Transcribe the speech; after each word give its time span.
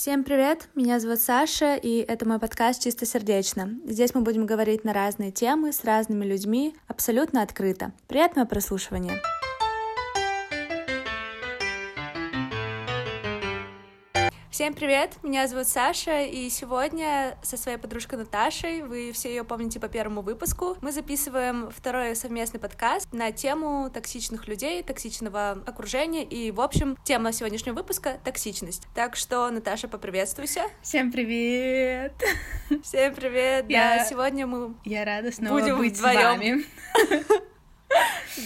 Всем 0.00 0.24
привет, 0.24 0.70
меня 0.74 0.98
зовут 0.98 1.20
Саша, 1.20 1.76
и 1.76 1.98
это 1.98 2.26
мой 2.26 2.38
подкаст 2.38 2.82
«Чисто 2.82 3.04
сердечно». 3.04 3.68
Здесь 3.84 4.14
мы 4.14 4.22
будем 4.22 4.46
говорить 4.46 4.82
на 4.82 4.94
разные 4.94 5.30
темы 5.30 5.74
с 5.74 5.84
разными 5.84 6.24
людьми, 6.24 6.74
абсолютно 6.88 7.42
открыто. 7.42 7.92
Приятного 8.08 8.46
прослушивания! 8.46 9.20
Всем 14.60 14.74
привет, 14.74 15.16
меня 15.22 15.48
зовут 15.48 15.68
Саша, 15.68 16.20
и 16.20 16.50
сегодня 16.50 17.38
со 17.42 17.56
своей 17.56 17.78
подружкой 17.78 18.18
Наташей, 18.18 18.82
вы 18.82 19.10
все 19.12 19.30
ее 19.30 19.42
помните 19.42 19.80
по 19.80 19.88
первому 19.88 20.20
выпуску, 20.20 20.76
мы 20.82 20.92
записываем 20.92 21.70
второй 21.70 22.14
совместный 22.14 22.60
подкаст 22.60 23.10
на 23.10 23.32
тему 23.32 23.88
токсичных 23.90 24.48
людей, 24.48 24.82
токсичного 24.82 25.52
окружения, 25.64 26.24
и, 26.24 26.50
в 26.50 26.60
общем, 26.60 26.98
тема 27.04 27.32
сегодняшнего 27.32 27.76
выпуска— 27.76 28.20
токсичность. 28.22 28.86
Так 28.94 29.16
что, 29.16 29.48
Наташа, 29.48 29.88
поприветствуйся. 29.88 30.64
Всем 30.82 31.10
привет! 31.10 32.12
Всем 32.82 33.14
привет! 33.14 33.64
Я... 33.70 33.96
Да, 33.96 34.04
сегодня 34.04 34.46
мы 34.46 34.74
Я 34.84 35.06
рада 35.06 35.32
снова 35.32 35.58
будем 35.58 35.78
быть 35.78 35.96
вдвоем. 35.96 36.20
с 36.20 36.22
вами. 36.22 37.40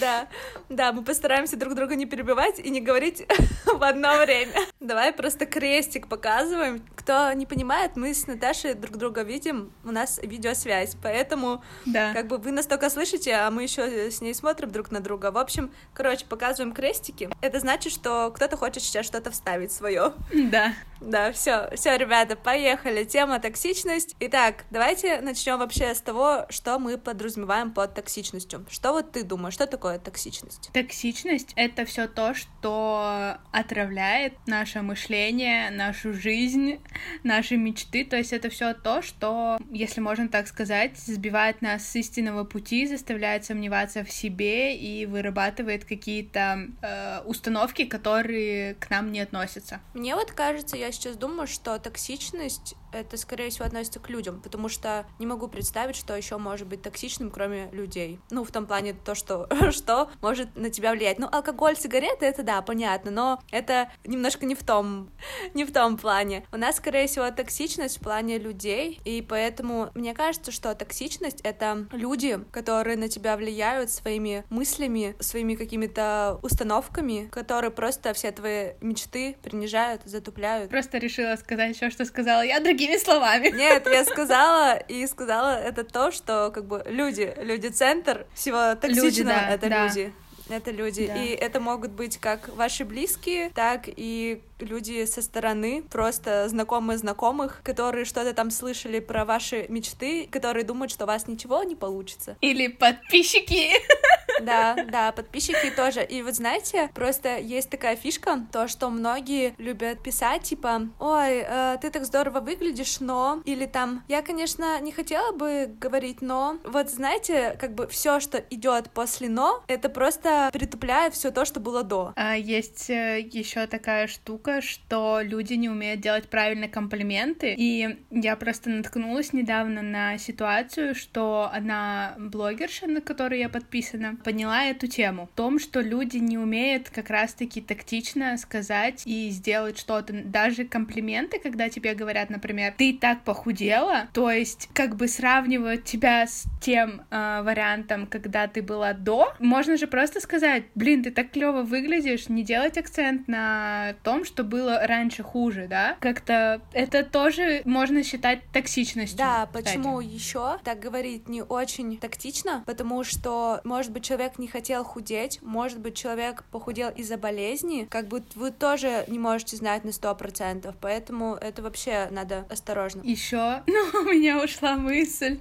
Да, 0.00 0.28
да, 0.68 0.92
мы 0.92 1.02
постараемся 1.02 1.56
друг 1.56 1.74
друга 1.74 1.94
не 1.94 2.06
перебивать 2.06 2.58
и 2.58 2.70
не 2.70 2.80
говорить 2.80 3.26
в 3.66 3.82
одно 3.82 4.18
время. 4.18 4.54
Давай 4.80 5.12
просто 5.12 5.46
крестик 5.46 6.08
показываем. 6.08 6.84
Кто 6.96 7.32
не 7.32 7.46
понимает, 7.46 7.96
мы 7.96 8.14
с 8.14 8.26
Наташей 8.26 8.74
друг 8.74 8.96
друга 8.96 9.22
видим, 9.22 9.72
у 9.84 9.90
нас 9.90 10.18
видеосвязь, 10.22 10.96
поэтому 11.02 11.62
да. 11.86 12.12
как 12.12 12.28
бы 12.28 12.38
вы 12.38 12.52
нас 12.52 12.66
только 12.66 12.90
слышите, 12.90 13.32
а 13.32 13.50
мы 13.50 13.62
еще 13.62 14.10
с 14.10 14.20
ней 14.20 14.34
смотрим 14.34 14.70
друг 14.70 14.90
на 14.90 15.00
друга. 15.00 15.30
В 15.30 15.38
общем, 15.38 15.70
короче, 15.92 16.24
показываем 16.26 16.72
крестики. 16.72 17.28
Это 17.40 17.60
значит, 17.60 17.92
что 17.92 18.32
кто-то 18.34 18.56
хочет 18.56 18.82
сейчас 18.82 19.06
что-то 19.06 19.30
вставить 19.30 19.72
свое. 19.72 20.12
Да. 20.32 20.74
Да, 21.00 21.32
все, 21.32 21.68
все, 21.74 21.96
ребята, 21.98 22.34
поехали. 22.34 23.04
Тема 23.04 23.38
токсичность. 23.38 24.16
Итак, 24.20 24.64
давайте 24.70 25.20
начнем 25.20 25.58
вообще 25.58 25.94
с 25.94 26.00
того, 26.00 26.46
что 26.48 26.78
мы 26.78 26.96
подразумеваем 26.96 27.72
под 27.72 27.94
токсичностью. 27.94 28.64
Что 28.70 28.92
вот 28.92 29.12
ты 29.12 29.22
думаешь, 29.22 29.54
что 29.54 29.66
такое 29.74 29.98
токсичность? 29.98 30.70
Токсичность— 30.72 31.52
это 31.56 31.84
все 31.84 32.06
то, 32.06 32.32
что 32.32 33.38
отравляет 33.50 34.34
наше 34.46 34.82
мышление, 34.82 35.70
нашу 35.70 36.12
жизнь, 36.14 36.78
наши 37.24 37.56
мечты. 37.56 38.04
То 38.04 38.16
есть 38.16 38.32
это 38.32 38.50
все 38.50 38.72
то, 38.72 39.02
что, 39.02 39.58
если 39.72 40.00
можно 40.00 40.28
так 40.28 40.46
сказать, 40.46 40.96
сбивает 40.96 41.60
нас 41.60 41.88
с 41.88 41.96
истинного 41.96 42.44
пути, 42.44 42.86
заставляет 42.86 43.44
сомневаться 43.44 44.04
в 44.04 44.12
себе 44.12 44.76
и 44.76 45.06
вырабатывает 45.06 45.84
какие-то 45.84 46.68
э, 46.80 47.22
установки, 47.24 47.84
которые 47.84 48.74
к 48.74 48.90
нам 48.90 49.10
не 49.10 49.20
относятся. 49.20 49.80
Мне 49.92 50.14
вот 50.14 50.30
кажется, 50.30 50.76
я 50.76 50.92
сейчас 50.92 51.16
думаю, 51.16 51.48
что 51.48 51.76
токсичность 51.80 52.76
это, 52.94 53.16
скорее 53.16 53.50
всего, 53.50 53.66
относится 53.66 54.00
к 54.00 54.08
людям, 54.08 54.40
потому 54.40 54.68
что 54.68 55.06
не 55.18 55.26
могу 55.26 55.48
представить, 55.48 55.96
что 55.96 56.16
еще 56.16 56.38
может 56.38 56.68
быть 56.68 56.82
токсичным, 56.82 57.30
кроме 57.30 57.68
людей. 57.72 58.20
Ну, 58.30 58.44
в 58.44 58.52
том 58.52 58.66
плане 58.66 58.94
то, 58.94 59.14
что, 59.14 59.48
что 59.72 60.10
может 60.20 60.54
на 60.56 60.70
тебя 60.70 60.92
влиять. 60.92 61.18
Ну, 61.18 61.28
алкоголь, 61.30 61.76
сигареты, 61.76 62.26
это 62.26 62.42
да, 62.42 62.62
понятно, 62.62 63.10
но 63.10 63.42
это 63.50 63.90
немножко 64.04 64.46
не 64.46 64.54
в 64.54 64.62
том, 64.62 65.10
не 65.54 65.64
в 65.64 65.72
том 65.72 65.96
плане. 65.96 66.44
У 66.52 66.56
нас, 66.56 66.76
скорее 66.76 67.06
всего, 67.06 67.30
токсичность 67.30 67.98
в 67.98 68.00
плане 68.00 68.38
людей, 68.38 69.00
и 69.04 69.22
поэтому 69.22 69.90
мне 69.94 70.14
кажется, 70.14 70.52
что 70.52 70.74
токсичность— 70.74 71.40
это 71.42 71.86
люди, 71.92 72.38
которые 72.50 72.96
на 72.96 73.08
тебя 73.08 73.36
влияют 73.36 73.90
своими 73.90 74.44
мыслями, 74.50 75.16
своими 75.20 75.54
какими-то 75.54 76.38
установками, 76.42 77.28
которые 77.30 77.70
просто 77.70 78.12
все 78.14 78.30
твои 78.32 78.72
мечты 78.80 79.36
принижают, 79.42 80.02
затупляют. 80.04 80.70
Просто 80.70 80.98
решила 80.98 81.36
сказать 81.36 81.76
все, 81.76 81.90
что 81.90 82.04
сказала 82.04 82.42
я, 82.42 82.60
другими 82.60 82.96
словами. 82.96 83.48
Нет, 83.54 83.86
я 83.86 84.04
сказала 84.04 84.76
и 84.76 85.06
сказала 85.06 85.56
это 85.56 85.84
то, 85.84 86.10
что 86.10 86.50
как 86.52 86.66
бы 86.66 86.82
люди, 86.86 87.34
люди-центр 87.38 88.26
всего 88.34 88.74
токсичного 88.74 89.04
люди, 89.04 89.22
да, 89.22 89.53
это 89.54 89.68
да. 89.68 89.86
люди. 89.86 90.12
Это 90.48 90.70
люди. 90.70 91.06
Да. 91.06 91.22
И 91.22 91.28
это 91.28 91.60
могут 91.60 91.92
быть 91.92 92.18
как 92.18 92.54
ваши 92.54 92.84
близкие, 92.84 93.50
так 93.50 93.84
и 93.86 94.42
люди 94.60 95.04
со 95.06 95.22
стороны, 95.22 95.82
просто 95.90 96.48
знакомые 96.48 96.98
знакомых, 96.98 97.60
которые 97.62 98.04
что-то 98.04 98.34
там 98.34 98.50
слышали 98.50 99.00
про 99.00 99.24
ваши 99.24 99.66
мечты, 99.68 100.28
которые 100.30 100.64
думают, 100.64 100.90
что 100.90 101.04
у 101.04 101.06
вас 101.06 101.26
ничего 101.26 101.62
не 101.62 101.76
получится. 101.76 102.36
Или 102.40 102.68
подписчики. 102.68 103.70
Да, 104.40 104.76
да, 104.90 105.12
подписчики 105.12 105.70
тоже. 105.70 106.04
И 106.04 106.22
вот 106.22 106.34
знаете, 106.34 106.90
просто 106.94 107.38
есть 107.38 107.70
такая 107.70 107.96
фишка, 107.96 108.46
то, 108.52 108.68
что 108.68 108.90
многие 108.90 109.54
любят 109.58 110.02
писать, 110.02 110.42
типа, 110.42 110.88
ой, 110.98 111.44
э, 111.46 111.78
ты 111.80 111.90
так 111.90 112.04
здорово 112.04 112.40
выглядишь, 112.40 113.00
но... 113.00 113.42
Или 113.44 113.66
там, 113.66 114.02
я, 114.08 114.22
конечно, 114.22 114.80
не 114.80 114.92
хотела 114.92 115.32
бы 115.32 115.72
говорить 115.80 116.20
но. 116.20 116.58
Вот 116.64 116.90
знаете, 116.90 117.56
как 117.60 117.74
бы 117.74 117.86
все, 117.86 118.20
что 118.20 118.38
идет 118.50 118.90
после 118.90 119.28
но, 119.28 119.62
это 119.68 119.88
просто 119.88 120.50
притупляет 120.52 121.14
все 121.14 121.30
то, 121.30 121.44
что 121.44 121.60
было 121.60 121.82
до. 121.82 122.12
А 122.16 122.36
есть 122.36 122.90
э, 122.90 123.20
еще 123.20 123.66
такая 123.66 124.06
штука, 124.06 124.60
что 124.60 125.20
люди 125.22 125.54
не 125.54 125.68
умеют 125.68 126.00
делать 126.00 126.28
правильно 126.28 126.68
комплименты. 126.68 127.54
И 127.56 127.98
я 128.10 128.36
просто 128.36 128.70
наткнулась 128.70 129.32
недавно 129.32 129.82
на 129.82 130.18
ситуацию, 130.18 130.94
что 130.94 131.50
одна 131.52 132.14
блогерша, 132.18 132.86
на 132.86 133.00
которую 133.00 133.38
я 133.38 133.48
подписана, 133.48 134.16
поняла 134.24 134.64
эту 134.64 134.86
тему. 134.86 135.28
В 135.32 135.36
том, 135.36 135.58
что 135.58 135.80
люди 135.80 136.16
не 136.16 136.38
умеют 136.38 136.90
как 136.90 137.10
раз-таки 137.10 137.60
тактично 137.60 138.36
сказать 138.38 139.02
и 139.04 139.30
сделать 139.30 139.78
что-то. 139.78 140.12
Даже 140.12 140.64
комплименты, 140.64 141.38
когда 141.38 141.68
тебе 141.68 141.94
говорят, 141.94 142.30
например, 142.30 142.74
ты 142.76 142.96
так 142.98 143.22
похудела, 143.22 144.08
то 144.12 144.30
есть 144.30 144.68
как 144.72 144.96
бы 144.96 145.06
сравнивают 145.06 145.84
тебя 145.84 146.26
с 146.26 146.44
тем 146.60 147.02
э, 147.10 147.42
вариантом, 147.42 148.06
когда 148.06 148.46
ты 148.46 148.62
была 148.62 148.92
до, 148.94 149.34
можно 149.38 149.76
же 149.76 149.86
просто 149.86 150.20
сказать, 150.20 150.64
блин, 150.74 151.02
ты 151.02 151.10
так 151.10 151.30
клево 151.30 151.62
выглядишь, 151.62 152.28
не 152.28 152.42
делать 152.42 152.78
акцент 152.78 153.28
на 153.28 153.94
том, 154.02 154.24
что 154.24 154.44
было 154.44 154.86
раньше 154.86 155.22
хуже, 155.22 155.66
да? 155.68 155.96
Как-то 156.00 156.62
это 156.72 157.02
тоже 157.04 157.62
можно 157.64 158.02
считать 158.02 158.40
токсичностью. 158.52 159.18
Да, 159.18 159.46
кстати. 159.46 159.64
почему 159.64 160.00
еще 160.00 160.58
так 160.64 160.80
говорить 160.80 161.28
не 161.28 161.42
очень 161.42 161.98
тактично? 161.98 162.62
Потому 162.66 163.04
что, 163.04 163.60
может 163.64 163.92
быть, 163.92 164.04
человек 164.14 164.38
не 164.38 164.46
хотел 164.46 164.84
худеть, 164.84 165.40
может 165.42 165.80
быть, 165.80 165.96
человек 165.96 166.44
похудел 166.52 166.88
из-за 166.90 167.16
болезни, 167.16 167.84
как 167.90 168.06
бы 168.06 168.22
вы 168.36 168.52
тоже 168.52 169.04
не 169.08 169.18
можете 169.18 169.56
знать 169.56 169.82
на 169.82 169.90
сто 169.90 170.14
процентов, 170.14 170.76
поэтому 170.80 171.34
это 171.34 171.62
вообще 171.62 172.06
надо 172.12 172.46
осторожно. 172.48 173.00
Еще, 173.02 173.62
ну, 173.66 174.00
у 174.00 174.04
меня 174.04 174.40
ушла 174.40 174.76
мысль. 174.76 175.40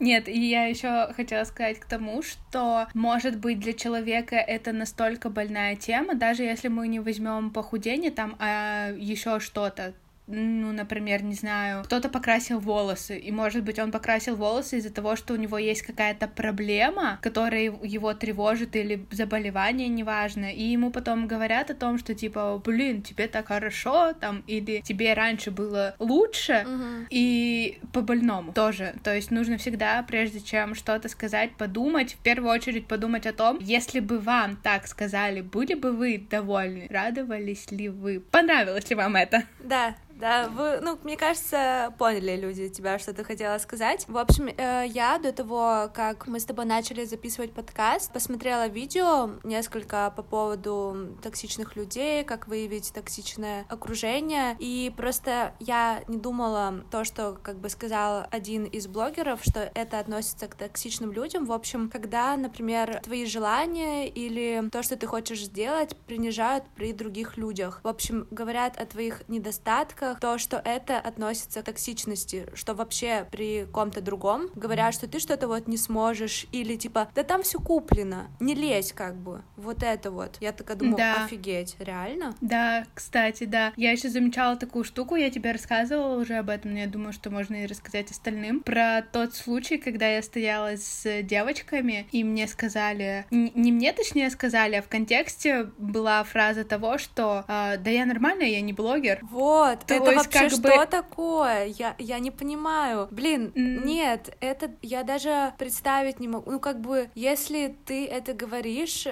Нет, 0.00 0.28
и 0.28 0.50
я 0.50 0.64
еще 0.64 1.12
хотела 1.14 1.44
сказать 1.44 1.78
к 1.78 1.84
тому, 1.84 2.22
что, 2.22 2.88
может 2.94 3.38
быть, 3.38 3.60
для 3.60 3.74
человека 3.74 4.34
это 4.34 4.72
настолько 4.72 5.30
больная 5.30 5.76
тема, 5.76 6.16
даже 6.16 6.42
если 6.42 6.66
мы 6.66 6.88
не 6.88 6.98
возьмем 6.98 7.50
похудение, 7.50 8.10
там 8.10 8.34
а 8.40 8.90
еще 8.90 9.38
что-то 9.38 9.94
ну, 10.30 10.72
например, 10.72 11.22
не 11.22 11.34
знаю, 11.34 11.84
кто-то 11.84 12.08
покрасил 12.08 12.58
волосы, 12.60 13.18
и, 13.18 13.32
может 13.32 13.64
быть, 13.64 13.78
он 13.78 13.90
покрасил 13.90 14.36
волосы 14.36 14.78
из-за 14.78 14.92
того, 14.92 15.16
что 15.16 15.34
у 15.34 15.36
него 15.36 15.58
есть 15.58 15.82
какая-то 15.82 16.28
проблема, 16.28 17.18
которая 17.22 17.72
его 17.82 18.14
тревожит, 18.14 18.76
или 18.76 19.04
заболевание, 19.10 19.88
неважно, 19.88 20.52
и 20.52 20.62
ему 20.62 20.90
потом 20.90 21.26
говорят 21.26 21.70
о 21.70 21.74
том, 21.74 21.98
что, 21.98 22.14
типа, 22.14 22.60
блин, 22.64 23.02
тебе 23.02 23.26
так 23.26 23.48
хорошо, 23.48 24.12
там, 24.12 24.42
или 24.46 24.80
тебе 24.80 25.14
раньше 25.14 25.50
было 25.50 25.94
лучше, 25.98 26.64
угу. 26.66 27.06
и 27.10 27.78
по-больному 27.92 28.52
тоже, 28.52 28.94
то 29.02 29.14
есть 29.14 29.30
нужно 29.30 29.58
всегда, 29.58 30.02
прежде 30.02 30.40
чем 30.40 30.74
что-то 30.74 31.08
сказать, 31.08 31.52
подумать, 31.56 32.14
в 32.14 32.18
первую 32.18 32.52
очередь 32.52 32.86
подумать 32.86 33.26
о 33.26 33.32
том, 33.32 33.58
если 33.60 34.00
бы 34.00 34.18
вам 34.18 34.56
так 34.56 34.86
сказали, 34.86 35.40
были 35.40 35.74
бы 35.74 35.92
вы 35.92 36.24
довольны, 36.30 36.86
радовались 36.90 37.70
ли 37.70 37.88
вы, 37.88 38.20
понравилось 38.20 38.88
ли 38.90 38.96
вам 38.96 39.16
это? 39.16 39.44
Да, 39.62 39.94
да, 40.20 40.48
вы, 40.48 40.80
ну, 40.80 40.98
мне 41.02 41.16
кажется, 41.16 41.94
поняли 41.98 42.36
люди 42.36 42.68
тебя, 42.68 42.98
что 42.98 43.14
ты 43.14 43.24
хотела 43.24 43.56
сказать. 43.58 44.04
В 44.06 44.18
общем, 44.18 44.48
э, 44.48 44.84
я 44.88 45.18
до 45.18 45.32
того, 45.32 45.90
как 45.94 46.26
мы 46.26 46.38
с 46.38 46.44
тобой 46.44 46.66
начали 46.66 47.04
записывать 47.04 47.52
подкаст, 47.52 48.12
посмотрела 48.12 48.68
видео 48.68 49.30
несколько 49.44 50.12
по 50.14 50.22
поводу 50.22 51.16
токсичных 51.22 51.74
людей, 51.74 52.22
как 52.24 52.48
выявить 52.48 52.92
токсичное 52.92 53.64
окружение, 53.68 54.56
и 54.58 54.92
просто 54.94 55.54
я 55.58 56.02
не 56.06 56.18
думала 56.18 56.84
то, 56.90 57.04
что, 57.04 57.38
как 57.42 57.56
бы 57.56 57.70
сказал 57.70 58.26
один 58.30 58.64
из 58.64 58.86
блогеров, 58.86 59.40
что 59.42 59.70
это 59.74 59.98
относится 59.98 60.48
к 60.48 60.54
токсичным 60.54 61.12
людям. 61.12 61.46
В 61.46 61.52
общем, 61.52 61.88
когда, 61.88 62.36
например, 62.36 63.00
твои 63.02 63.24
желания 63.24 64.08
или 64.08 64.68
то, 64.70 64.82
что 64.82 64.96
ты 64.96 65.06
хочешь 65.06 65.44
сделать, 65.44 65.96
принижают 66.06 66.64
при 66.74 66.92
других 66.92 67.38
людях. 67.38 67.80
В 67.82 67.88
общем, 67.88 68.26
говорят 68.30 68.78
о 68.78 68.84
твоих 68.84 69.26
недостатках, 69.28 70.09
комментариях 70.10 70.20
то, 70.20 70.38
что 70.38 70.60
это 70.64 70.98
относится 70.98 71.62
к 71.62 71.64
токсичности, 71.70 72.46
что 72.54 72.74
вообще 72.74 73.26
при 73.30 73.66
ком-то 73.66 74.00
другом 74.00 74.48
говорят, 74.54 74.94
что 74.94 75.06
ты 75.06 75.18
что-то 75.18 75.48
вот 75.48 75.68
не 75.68 75.76
сможешь, 75.76 76.46
или 76.52 76.76
типа, 76.76 77.08
да 77.14 77.22
там 77.22 77.42
все 77.42 77.58
куплено, 77.58 78.28
не 78.40 78.54
лезь 78.54 78.92
как 78.92 79.16
бы, 79.16 79.42
вот 79.56 79.82
это 79.82 80.10
вот. 80.10 80.36
Я 80.40 80.52
такая 80.52 80.76
думаю, 80.76 80.96
да. 80.96 81.24
офигеть, 81.24 81.76
реально? 81.78 82.34
Да, 82.40 82.84
кстати, 82.94 83.44
да. 83.44 83.72
Я 83.76 83.92
еще 83.92 84.08
замечала 84.08 84.56
такую 84.56 84.84
штуку, 84.84 85.16
я 85.16 85.30
тебе 85.30 85.52
рассказывала 85.52 86.20
уже 86.20 86.34
об 86.34 86.50
этом, 86.50 86.72
но 86.72 86.80
я 86.80 86.86
думаю, 86.86 87.12
что 87.12 87.30
можно 87.30 87.62
и 87.62 87.66
рассказать 87.66 88.10
остальным, 88.10 88.60
про 88.60 89.02
тот 89.02 89.34
случай, 89.34 89.78
когда 89.78 90.08
я 90.08 90.22
стояла 90.22 90.76
с 90.76 91.22
девочками, 91.22 92.08
и 92.12 92.24
мне 92.24 92.48
сказали, 92.48 93.26
не 93.30 93.72
мне 93.72 93.92
точнее 93.92 94.30
сказали, 94.30 94.76
а 94.76 94.82
в 94.82 94.88
контексте 94.88 95.70
была 95.78 96.22
фраза 96.24 96.64
того, 96.64 96.98
что 96.98 97.44
э, 97.46 97.76
да 97.78 97.90
я 97.90 98.06
нормальная, 98.06 98.48
я 98.48 98.60
не 98.60 98.72
блогер. 98.72 99.20
Вот, 99.22 99.86
То 99.86 99.99
это 100.04 100.16
вообще 100.16 100.38
как 100.38 100.50
что 100.50 100.78
бы... 100.78 100.86
такое? 100.86 101.66
Я, 101.66 101.94
я 101.98 102.18
не 102.18 102.30
понимаю. 102.30 103.08
Блин, 103.10 103.52
mm. 103.54 103.84
нет, 103.84 104.36
это 104.40 104.70
я 104.82 105.02
даже 105.02 105.52
представить 105.58 106.20
не 106.20 106.28
могу. 106.28 106.50
Ну, 106.50 106.60
как 106.60 106.80
бы, 106.80 107.10
если 107.14 107.76
ты 107.84 108.06
это 108.06 108.32
говоришь 108.32 109.06
э, 109.06 109.10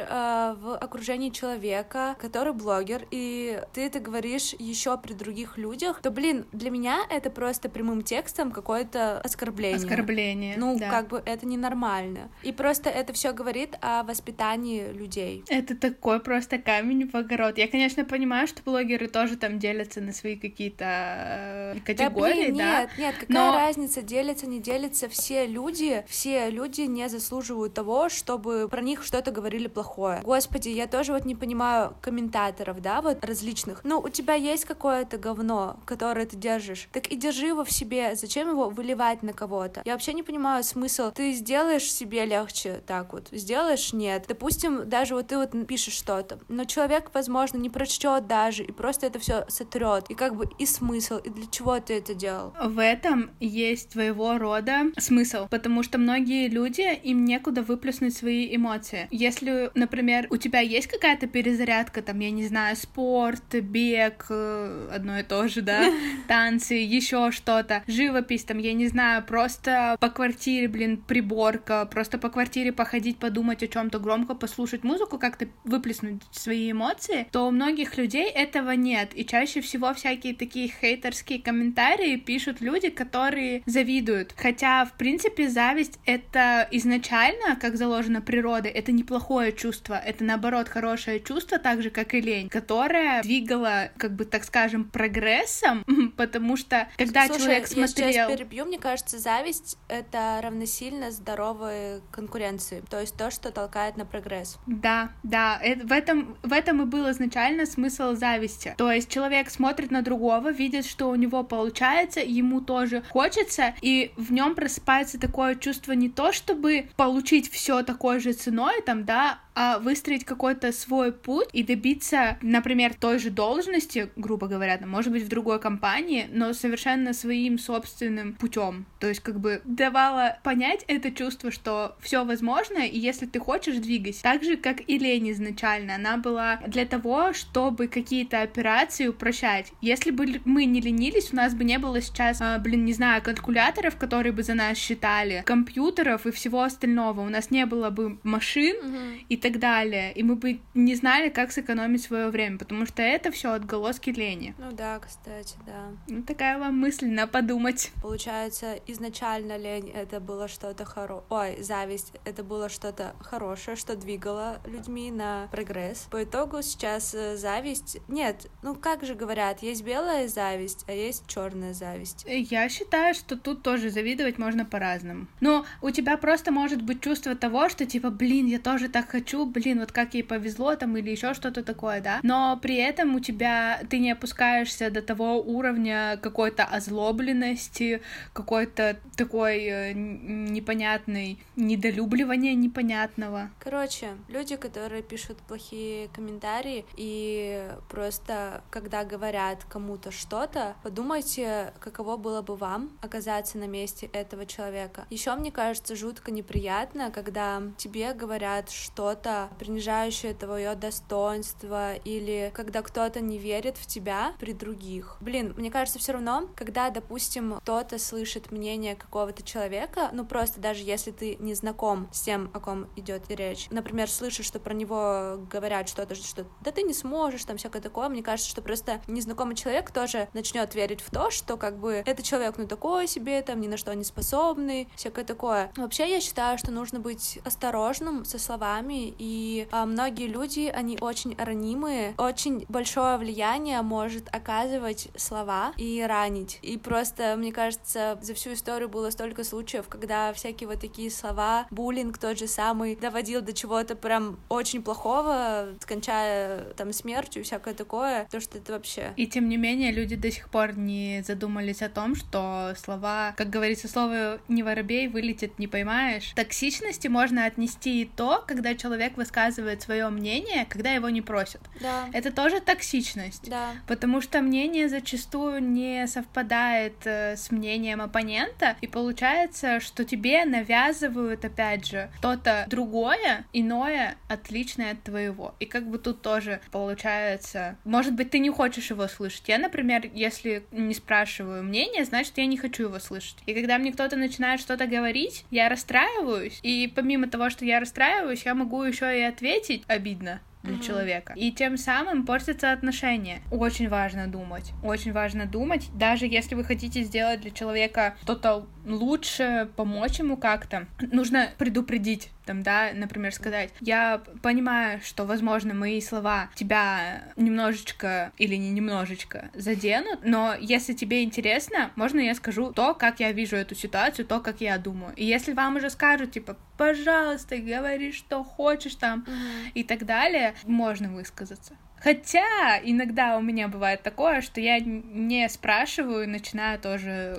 в 0.58 0.76
окружении 0.76 1.30
человека, 1.30 2.16
который 2.20 2.52
блогер, 2.52 3.06
и 3.10 3.60
ты 3.72 3.82
это 3.82 4.00
говоришь 4.00 4.54
еще 4.58 4.96
при 4.98 5.12
других 5.12 5.58
людях, 5.58 6.00
то, 6.00 6.10
блин, 6.10 6.46
для 6.52 6.70
меня 6.70 7.00
это 7.10 7.30
просто 7.30 7.68
прямым 7.68 8.02
текстом 8.02 8.52
какое-то 8.52 9.20
оскорбление. 9.20 9.76
Оскорбление. 9.76 10.56
Ну, 10.56 10.78
да. 10.78 10.90
как 10.90 11.08
бы 11.08 11.22
это 11.24 11.46
ненормально. 11.46 12.30
И 12.42 12.52
просто 12.52 12.90
это 12.90 13.12
все 13.12 13.32
говорит 13.32 13.76
о 13.80 14.02
воспитании 14.02 14.90
людей. 14.92 15.44
Это 15.48 15.76
такой 15.76 16.20
просто 16.20 16.58
камень 16.58 17.08
в 17.08 17.14
огород. 17.14 17.58
Я, 17.58 17.68
конечно, 17.68 18.04
понимаю, 18.04 18.46
что 18.46 18.62
блогеры 18.62 19.08
тоже 19.08 19.36
там 19.36 19.58
делятся 19.58 20.00
на 20.00 20.12
свои 20.12 20.36
какие-то 20.36 20.77
категории, 20.78 21.96
да? 21.96 22.10
Блин, 22.10 22.56
да? 22.56 22.80
Нет, 22.80 22.90
нет, 22.98 23.14
какая 23.18 23.50
но... 23.50 23.52
разница, 23.56 24.02
делятся, 24.02 24.46
не 24.46 24.60
делятся, 24.60 25.08
все 25.08 25.46
люди, 25.46 26.04
все 26.08 26.50
люди 26.50 26.82
не 26.82 27.08
заслуживают 27.08 27.74
того, 27.74 28.08
чтобы 28.08 28.68
про 28.68 28.80
них 28.80 29.04
что-то 29.04 29.30
говорили 29.30 29.66
плохое. 29.66 30.20
Господи, 30.22 30.68
я 30.68 30.86
тоже 30.86 31.12
вот 31.12 31.24
не 31.24 31.34
понимаю 31.34 31.94
комментаторов, 32.00 32.80
да, 32.80 33.00
вот 33.00 33.24
различных. 33.24 33.80
Ну, 33.84 33.98
у 33.98 34.08
тебя 34.08 34.34
есть 34.34 34.64
какое-то 34.64 35.18
говно, 35.18 35.78
которое 35.84 36.26
ты 36.26 36.36
держишь, 36.36 36.88
так 36.92 37.06
и 37.08 37.16
держи 37.16 37.48
его 37.48 37.64
в 37.64 37.72
себе, 37.72 38.14
зачем 38.14 38.48
его 38.48 38.68
выливать 38.68 39.22
на 39.22 39.32
кого-то? 39.32 39.82
Я 39.84 39.92
вообще 39.92 40.12
не 40.12 40.22
понимаю 40.22 40.64
смысл. 40.64 41.10
Ты 41.12 41.32
сделаешь 41.32 41.90
себе 41.90 42.24
легче 42.24 42.82
так 42.86 43.12
вот, 43.12 43.28
сделаешь 43.32 43.92
нет. 43.92 44.24
Допустим, 44.28 44.88
даже 44.88 45.14
вот 45.14 45.28
ты 45.28 45.36
вот 45.36 45.50
пишешь 45.66 45.94
что-то, 45.94 46.38
но 46.48 46.64
человек, 46.64 47.10
возможно, 47.12 47.56
не 47.56 47.70
прочтет 47.70 48.26
даже 48.26 48.62
и 48.64 48.72
просто 48.72 49.06
это 49.06 49.18
все 49.18 49.44
сотрет. 49.48 50.04
И 50.08 50.14
как 50.14 50.36
бы 50.36 50.48
и 50.58 50.66
смысл, 50.68 51.18
и 51.18 51.30
для 51.30 51.46
чего 51.50 51.78
ты 51.80 51.94
это 51.94 52.14
делал? 52.14 52.54
В 52.62 52.82
этом 52.82 53.30
есть 53.40 53.92
своего 53.92 54.38
рода 54.38 54.86
смысл, 54.98 55.48
потому 55.50 55.82
что 55.82 55.98
многие 55.98 56.48
люди, 56.48 56.94
им 57.02 57.24
некуда 57.24 57.62
выплеснуть 57.62 58.16
свои 58.16 58.54
эмоции. 58.54 59.08
Если, 59.10 59.70
например, 59.74 60.26
у 60.30 60.36
тебя 60.36 60.60
есть 60.60 60.86
какая-то 60.86 61.26
перезарядка, 61.26 62.02
там, 62.02 62.18
я 62.20 62.30
не 62.30 62.46
знаю, 62.46 62.76
спорт, 62.76 63.54
бег, 63.54 64.26
э, 64.30 64.90
одно 64.92 65.18
и 65.18 65.22
то 65.22 65.48
же, 65.48 65.62
да, 65.62 65.92
танцы, 66.28 66.74
еще 66.74 67.30
что-то, 67.30 67.82
живопись, 67.86 68.44
там, 68.44 68.58
я 68.58 68.72
не 68.72 68.88
знаю, 68.88 69.24
просто 69.24 69.96
по 70.00 70.08
квартире, 70.08 70.68
блин, 70.68 70.96
приборка, 70.96 71.86
просто 71.90 72.18
по 72.18 72.28
квартире 72.30 72.72
походить, 72.72 73.18
подумать 73.18 73.62
о 73.62 73.68
чем-то 73.68 73.98
громко, 73.98 74.34
послушать 74.34 74.84
музыку, 74.84 75.18
как-то 75.18 75.48
выплеснуть 75.64 76.22
свои 76.30 76.70
эмоции, 76.70 77.26
то 77.30 77.46
у 77.46 77.50
многих 77.50 77.96
людей 77.96 78.28
этого 78.28 78.72
нет. 78.72 79.10
И 79.14 79.24
чаще 79.24 79.60
всего 79.60 79.92
всякие 79.94 80.34
такие 80.34 80.47
хейтерские 80.56 81.40
комментарии 81.40 82.16
пишут 82.16 82.60
люди, 82.60 82.90
которые 82.90 83.62
завидуют. 83.66 84.34
Хотя, 84.36 84.84
в 84.84 84.92
принципе, 84.92 85.48
зависть— 85.48 85.98
это 86.04 86.68
изначально, 86.70 87.56
как 87.56 87.76
заложено 87.76 88.20
природой, 88.20 88.70
это 88.70 88.92
неплохое 88.92 89.52
чувство, 89.52 89.94
это, 89.94 90.24
наоборот, 90.24 90.68
хорошее 90.68 91.20
чувство, 91.20 91.58
так 91.58 91.82
же, 91.82 91.90
как 91.90 92.14
и 92.14 92.20
лень, 92.20 92.48
которое 92.48 93.22
двигало, 93.22 93.90
как 93.96 94.14
бы, 94.14 94.24
так 94.24 94.44
скажем, 94.44 94.84
прогрессом, 94.84 95.84
потому 96.16 96.56
что, 96.56 96.88
когда 96.96 97.26
Слушай, 97.26 97.42
человек 97.42 97.66
смотрел... 97.66 98.06
я 98.06 98.12
сейчас 98.12 98.32
перебью, 98.36 98.64
мне 98.64 98.78
кажется, 98.78 99.18
зависть— 99.18 99.76
это 99.88 100.40
равносильно 100.42 101.10
здоровой 101.10 102.00
конкуренции, 102.10 102.82
то 102.88 103.00
есть 103.00 103.16
то, 103.16 103.30
что 103.30 103.50
толкает 103.50 103.96
на 103.96 104.04
прогресс. 104.04 104.58
Да, 104.66 105.10
да, 105.22 105.58
это, 105.62 105.86
в, 105.86 105.92
этом, 105.92 106.36
в 106.42 106.52
этом 106.52 106.82
и 106.82 106.84
был 106.84 107.10
изначально 107.10 107.66
смысл 107.66 108.14
зависти. 108.14 108.74
То 108.76 108.90
есть 108.90 109.10
человек 109.10 109.50
смотрит 109.50 109.90
на 109.90 110.02
другого, 110.02 110.37
видит, 110.46 110.86
что 110.86 111.10
у 111.10 111.14
него 111.14 111.42
получается, 111.42 112.20
ему 112.20 112.60
тоже 112.60 113.02
хочется, 113.10 113.74
и 113.82 114.12
в 114.16 114.32
нем 114.32 114.54
просыпается 114.54 115.18
такое 115.18 115.54
чувство 115.54 115.92
не 115.92 116.08
то, 116.08 116.32
чтобы 116.32 116.88
получить 116.96 117.50
все 117.50 117.82
такой 117.82 118.20
же 118.20 118.32
ценой, 118.32 118.82
там, 118.82 119.04
да, 119.04 119.40
а 119.60 119.80
выстроить 119.80 120.24
какой-то 120.24 120.70
свой 120.70 121.10
путь 121.10 121.48
и 121.52 121.64
добиться, 121.64 122.38
например, 122.42 122.94
той 122.94 123.18
же 123.18 123.30
должности, 123.30 124.08
грубо 124.14 124.46
говоря, 124.46 124.78
там, 124.78 124.88
может 124.88 125.10
быть, 125.10 125.24
в 125.24 125.28
другой 125.28 125.58
компании, 125.58 126.28
но 126.30 126.52
совершенно 126.52 127.12
своим 127.12 127.58
собственным 127.58 128.34
путем. 128.34 128.86
То 129.00 129.08
есть, 129.08 129.18
как 129.18 129.40
бы 129.40 129.60
давала 129.64 130.38
понять 130.44 130.84
это 130.86 131.10
чувство, 131.10 131.50
что 131.50 131.96
все 132.00 132.24
возможно, 132.24 132.86
и 132.86 133.00
если 133.00 133.26
ты 133.26 133.40
хочешь, 133.40 133.78
двигайся. 133.78 134.22
Так 134.22 134.44
же, 134.44 134.56
как 134.56 134.88
и 134.88 134.96
лень 134.96 135.32
изначально. 135.32 135.96
Она 135.96 136.18
была 136.18 136.58
для 136.68 136.86
того, 136.86 137.32
чтобы 137.32 137.88
какие-то 137.88 138.42
операции 138.42 139.08
упрощать. 139.08 139.72
Если 139.80 140.12
бы 140.12 140.40
мы 140.44 140.66
не 140.66 140.80
ленились, 140.80 141.32
у 141.32 141.36
нас 141.36 141.56
бы 141.56 141.64
не 141.64 141.80
было 141.80 142.00
сейчас, 142.00 142.40
а, 142.40 142.56
блин, 142.60 142.84
не 142.84 142.92
знаю, 142.92 143.22
калькуляторов, 143.22 143.96
которые 143.96 144.30
бы 144.30 144.44
за 144.44 144.54
нас 144.54 144.78
считали, 144.78 145.42
компьютеров 145.44 146.26
и 146.26 146.30
всего 146.30 146.62
остального. 146.62 147.22
У 147.22 147.28
нас 147.28 147.50
не 147.50 147.66
было 147.66 147.90
бы 147.90 148.20
машин 148.22 148.76
mm-hmm. 148.76 149.24
и 149.28 149.36
так 149.36 149.47
так 149.50 149.60
далее. 149.60 150.12
И 150.12 150.22
мы 150.22 150.36
бы 150.36 150.60
не 150.74 150.94
знали, 150.94 151.28
как 151.28 151.52
сэкономить 151.52 152.02
свое 152.02 152.28
время, 152.28 152.58
потому 152.58 152.86
что 152.86 153.02
это 153.02 153.30
все 153.30 153.52
отголоски 153.52 154.10
лени. 154.10 154.54
Ну 154.58 154.72
да, 154.72 154.98
кстати, 154.98 155.56
да. 155.66 155.90
Ну 156.06 156.22
такая 156.22 156.58
вам 156.58 156.78
мысль 156.78 157.06
на 157.06 157.26
подумать. 157.26 157.90
Получается, 158.02 158.78
изначально 158.86 159.56
лень 159.56 159.90
это 159.90 160.20
было 160.20 160.48
что-то 160.48 160.84
хорошее. 160.84 161.24
Ой, 161.30 161.62
зависть 161.62 162.12
это 162.24 162.42
было 162.42 162.68
что-то 162.68 163.14
хорошее, 163.20 163.76
что 163.76 163.96
двигало 163.96 164.60
людьми 164.66 165.10
на 165.10 165.48
прогресс. 165.50 166.08
По 166.10 166.24
итогу 166.24 166.62
сейчас 166.62 167.14
э, 167.14 167.36
зависть. 167.36 167.98
Нет, 168.08 168.46
ну 168.62 168.74
как 168.74 169.04
же 169.04 169.14
говорят, 169.14 169.62
есть 169.62 169.82
белая 169.82 170.28
зависть, 170.28 170.84
а 170.88 170.92
есть 170.92 171.26
черная 171.26 171.72
зависть. 171.72 172.24
Я 172.26 172.68
считаю, 172.68 173.14
что 173.14 173.36
тут 173.36 173.62
тоже 173.62 173.90
завидовать 173.90 174.38
можно 174.38 174.64
по-разному. 174.64 175.26
Но 175.40 175.64
у 175.80 175.90
тебя 175.90 176.16
просто 176.16 176.52
может 176.52 176.82
быть 176.82 177.00
чувство 177.00 177.34
того, 177.34 177.68
что 177.68 177.86
типа, 177.86 178.10
блин, 178.10 178.46
я 178.46 178.58
тоже 178.58 178.88
так 178.88 179.08
хочу, 179.08 179.37
хочу, 179.38 179.46
блин, 179.46 179.80
вот 179.80 179.92
как 179.92 180.14
ей 180.14 180.22
повезло 180.22 180.76
там 180.76 180.96
или 180.96 181.10
еще 181.10 181.34
что-то 181.34 181.62
такое, 181.62 182.00
да, 182.00 182.20
но 182.22 182.58
при 182.60 182.76
этом 182.76 183.14
у 183.14 183.20
тебя 183.20 183.80
ты 183.88 183.98
не 183.98 184.12
опускаешься 184.12 184.90
до 184.90 185.02
того 185.02 185.40
уровня 185.40 186.18
какой-то 186.22 186.64
озлобленности, 186.64 188.00
какой-то 188.32 188.96
такой 189.16 189.58
э, 189.64 189.92
непонятной 189.94 191.38
недолюбливания 191.56 192.54
непонятного. 192.54 193.50
Короче, 193.58 194.08
люди, 194.28 194.56
которые 194.56 195.02
пишут 195.02 195.38
плохие 195.48 196.08
комментарии 196.08 196.84
и 196.96 197.68
просто, 197.88 198.62
когда 198.70 199.04
говорят 199.04 199.64
кому-то 199.68 200.10
что-то, 200.10 200.74
подумайте, 200.82 201.72
каково 201.80 202.16
было 202.16 202.42
бы 202.42 202.56
вам 202.56 202.90
оказаться 203.02 203.58
на 203.58 203.66
месте 203.66 204.10
этого 204.12 204.46
человека. 204.46 205.06
Еще 205.10 205.34
мне 205.34 205.50
кажется 205.50 205.96
жутко 205.96 206.30
неприятно, 206.30 207.10
когда 207.10 207.62
тебе 207.76 208.12
говорят 208.12 208.70
что-то 208.70 209.17
что-то, 209.18 209.48
принижающее 209.58 210.32
твое 210.32 210.74
достоинство, 210.74 211.94
или 211.94 212.52
когда 212.54 212.82
кто-то 212.82 213.20
не 213.20 213.38
верит 213.38 213.76
в 213.76 213.86
тебя 213.86 214.32
при 214.38 214.52
других. 214.52 215.16
Блин, 215.20 215.54
мне 215.56 215.70
кажется, 215.70 215.98
все 215.98 216.12
равно, 216.12 216.48
когда, 216.54 216.90
допустим, 216.90 217.56
кто-то 217.60 217.98
слышит 217.98 218.52
мнение 218.52 218.94
какого-то 218.94 219.42
человека, 219.42 220.10
ну 220.12 220.24
просто 220.24 220.60
даже 220.60 220.82
если 220.82 221.10
ты 221.10 221.36
не 221.40 221.54
знаком 221.54 222.08
с 222.12 222.20
тем, 222.20 222.50
о 222.54 222.60
ком 222.60 222.86
идет 222.96 223.28
речь, 223.28 223.68
например, 223.70 224.08
слышишь, 224.08 224.46
что 224.46 224.60
про 224.60 224.72
него 224.72 225.38
говорят 225.50 225.88
что-то, 225.88 226.14
что 226.14 226.46
да 226.60 226.70
ты 226.70 226.82
не 226.82 226.94
сможешь, 226.94 227.44
там 227.44 227.56
всякое 227.56 227.82
такое, 227.82 228.08
мне 228.08 228.22
кажется, 228.22 228.50
что 228.50 228.62
просто 228.62 229.00
незнакомый 229.08 229.56
человек 229.56 229.90
тоже 229.90 230.28
начнет 230.32 230.74
верить 230.74 231.00
в 231.00 231.10
то, 231.10 231.30
что 231.30 231.56
как 231.56 231.78
бы 231.78 232.02
этот 232.06 232.24
человек, 232.24 232.56
ну 232.56 232.68
такой 232.68 233.08
себе, 233.08 233.42
там 233.42 233.60
ни 233.60 233.66
на 233.66 233.76
что 233.76 233.92
не 233.94 234.04
способный, 234.04 234.88
всякое 234.94 235.24
такое. 235.24 235.72
Вообще 235.76 236.08
я 236.08 236.20
считаю, 236.20 236.58
что 236.58 236.70
нужно 236.70 237.00
быть 237.00 237.40
осторожным 237.44 238.24
со 238.24 238.38
словами 238.38 239.07
и 239.16 239.66
а, 239.70 239.86
многие 239.86 240.26
люди, 240.26 240.70
они 240.72 240.98
очень 241.00 241.34
ранимые, 241.38 242.14
очень 242.18 242.64
большое 242.68 243.16
влияние 243.16 243.82
может 243.82 244.28
оказывать 244.34 245.08
слова 245.16 245.72
и 245.76 246.02
ранить. 246.06 246.58
И 246.62 246.76
просто, 246.78 247.34
мне 247.36 247.52
кажется, 247.52 248.18
за 248.20 248.34
всю 248.34 248.52
историю 248.52 248.88
было 248.88 249.10
столько 249.10 249.44
случаев, 249.44 249.86
когда 249.88 250.32
всякие 250.32 250.68
вот 250.68 250.80
такие 250.80 251.10
слова, 251.10 251.66
буллинг 251.70 252.18
тот 252.18 252.38
же 252.38 252.46
самый, 252.46 252.96
доводил 252.96 253.40
до 253.40 253.52
чего-то 253.52 253.94
прям 253.94 254.38
очень 254.48 254.82
плохого, 254.82 255.68
скончая 255.80 256.64
там 256.76 256.92
смертью 256.92 257.44
всякое 257.44 257.74
такое, 257.74 258.26
то 258.30 258.40
что 258.40 258.58
это 258.58 258.72
вообще... 258.72 259.12
И 259.16 259.26
тем 259.26 259.48
не 259.48 259.56
менее, 259.56 259.92
люди 259.92 260.16
до 260.16 260.30
сих 260.30 260.48
пор 260.48 260.76
не 260.76 261.22
задумались 261.26 261.82
о 261.82 261.88
том, 261.88 262.14
что 262.14 262.74
слова, 262.82 263.34
как 263.36 263.50
говорится, 263.50 263.88
слово 263.88 264.40
«не 264.48 264.62
воробей» 264.62 265.08
вылетит, 265.08 265.58
не 265.58 265.66
поймаешь. 265.66 266.32
Токсичности 266.34 267.08
можно 267.08 267.44
отнести 267.44 268.02
и 268.02 268.04
то, 268.04 268.44
когда 268.46 268.74
человек 268.74 268.97
высказывает 269.16 269.82
свое 269.82 270.08
мнение, 270.08 270.66
когда 270.68 270.92
его 270.92 271.08
не 271.08 271.22
просят. 271.22 271.60
Да. 271.80 272.08
Это 272.12 272.32
тоже 272.32 272.60
токсичность. 272.60 273.48
Да. 273.48 273.72
Потому 273.86 274.20
что 274.20 274.40
мнение 274.40 274.88
зачастую 274.88 275.62
не 275.62 276.06
совпадает 276.06 276.94
э, 277.04 277.36
с 277.36 277.50
мнением 277.50 278.00
оппонента, 278.00 278.76
и 278.80 278.86
получается, 278.86 279.80
что 279.80 280.04
тебе 280.04 280.44
навязывают, 280.44 281.44
опять 281.44 281.86
же, 281.86 282.10
что-то 282.18 282.66
другое, 282.68 283.44
иное, 283.52 284.16
отличное 284.28 284.92
от 284.92 285.02
твоего. 285.02 285.54
И 285.60 285.66
как 285.66 285.88
бы 285.88 285.98
тут 285.98 286.22
тоже 286.22 286.60
получается, 286.70 287.76
может 287.84 288.14
быть, 288.14 288.30
ты 288.30 288.38
не 288.38 288.50
хочешь 288.50 288.90
его 288.90 289.06
слышать. 289.08 289.44
Я, 289.46 289.58
например, 289.58 290.10
если 290.12 290.64
не 290.72 290.94
спрашиваю 290.94 291.62
мнения, 291.62 292.04
значит, 292.04 292.34
я 292.36 292.46
не 292.46 292.56
хочу 292.56 292.84
его 292.84 292.98
слышать. 292.98 293.36
И 293.46 293.54
когда 293.54 293.78
мне 293.78 293.92
кто-то 293.92 294.16
начинает 294.16 294.60
что-то 294.60 294.86
говорить, 294.86 295.44
я 295.50 295.68
расстраиваюсь, 295.68 296.58
и 296.62 296.90
помимо 296.94 297.28
того, 297.28 297.50
что 297.50 297.64
я 297.64 297.80
расстраиваюсь, 297.80 298.44
я 298.44 298.54
могу 298.54 298.87
еще 298.88 299.18
и 299.18 299.22
ответить 299.22 299.84
обидно 299.86 300.40
для 300.68 300.76
mm-hmm. 300.76 300.86
человека. 300.86 301.32
И 301.36 301.52
тем 301.52 301.76
самым 301.76 302.24
портятся 302.24 302.72
отношения. 302.72 303.42
Очень 303.50 303.88
важно 303.88 304.26
думать. 304.26 304.72
Очень 304.82 305.12
важно 305.12 305.46
думать. 305.46 305.88
Даже 305.94 306.26
если 306.26 306.54
вы 306.54 306.64
хотите 306.64 307.02
сделать 307.02 307.40
для 307.40 307.50
человека 307.50 308.16
что-то 308.22 308.66
лучше, 308.86 309.68
помочь 309.76 310.18
ему 310.18 310.36
как-то, 310.36 310.86
нужно 311.00 311.48
предупредить 311.58 312.30
там, 312.48 312.62
да, 312.62 312.92
например, 312.94 313.34
сказать, 313.34 313.74
я 313.80 314.22
понимаю, 314.40 315.02
что, 315.04 315.26
возможно, 315.26 315.74
мои 315.74 316.00
слова 316.00 316.48
тебя 316.54 317.24
немножечко 317.36 318.32
или 318.38 318.54
не 318.54 318.70
немножечко 318.70 319.50
заденут, 319.52 320.20
но 320.22 320.54
если 320.58 320.94
тебе 320.94 321.24
интересно, 321.24 321.90
можно 321.94 322.20
я 322.20 322.34
скажу 322.34 322.72
то, 322.72 322.94
как 322.94 323.20
я 323.20 323.32
вижу 323.32 323.54
эту 323.54 323.74
ситуацию, 323.74 324.24
то, 324.24 324.40
как 324.40 324.62
я 324.62 324.78
думаю. 324.78 325.12
И 325.14 325.26
если 325.26 325.52
вам 325.52 325.76
уже 325.76 325.90
скажут, 325.90 326.32
типа, 326.32 326.56
пожалуйста, 326.78 327.58
говори, 327.58 328.12
что 328.12 328.42
хочешь 328.42 328.94
там 328.94 329.26
mm-hmm. 329.28 329.72
и 329.74 329.84
так 329.84 330.06
далее, 330.06 330.54
можно 330.64 331.08
высказаться. 331.08 331.76
Хотя 332.00 332.78
иногда 332.82 333.36
у 333.36 333.40
меня 333.40 333.68
бывает 333.68 334.02
такое, 334.02 334.40
что 334.40 334.60
я 334.60 334.78
не 334.80 335.48
спрашиваю, 335.48 336.28
начинаю 336.28 336.78
тоже 336.78 337.38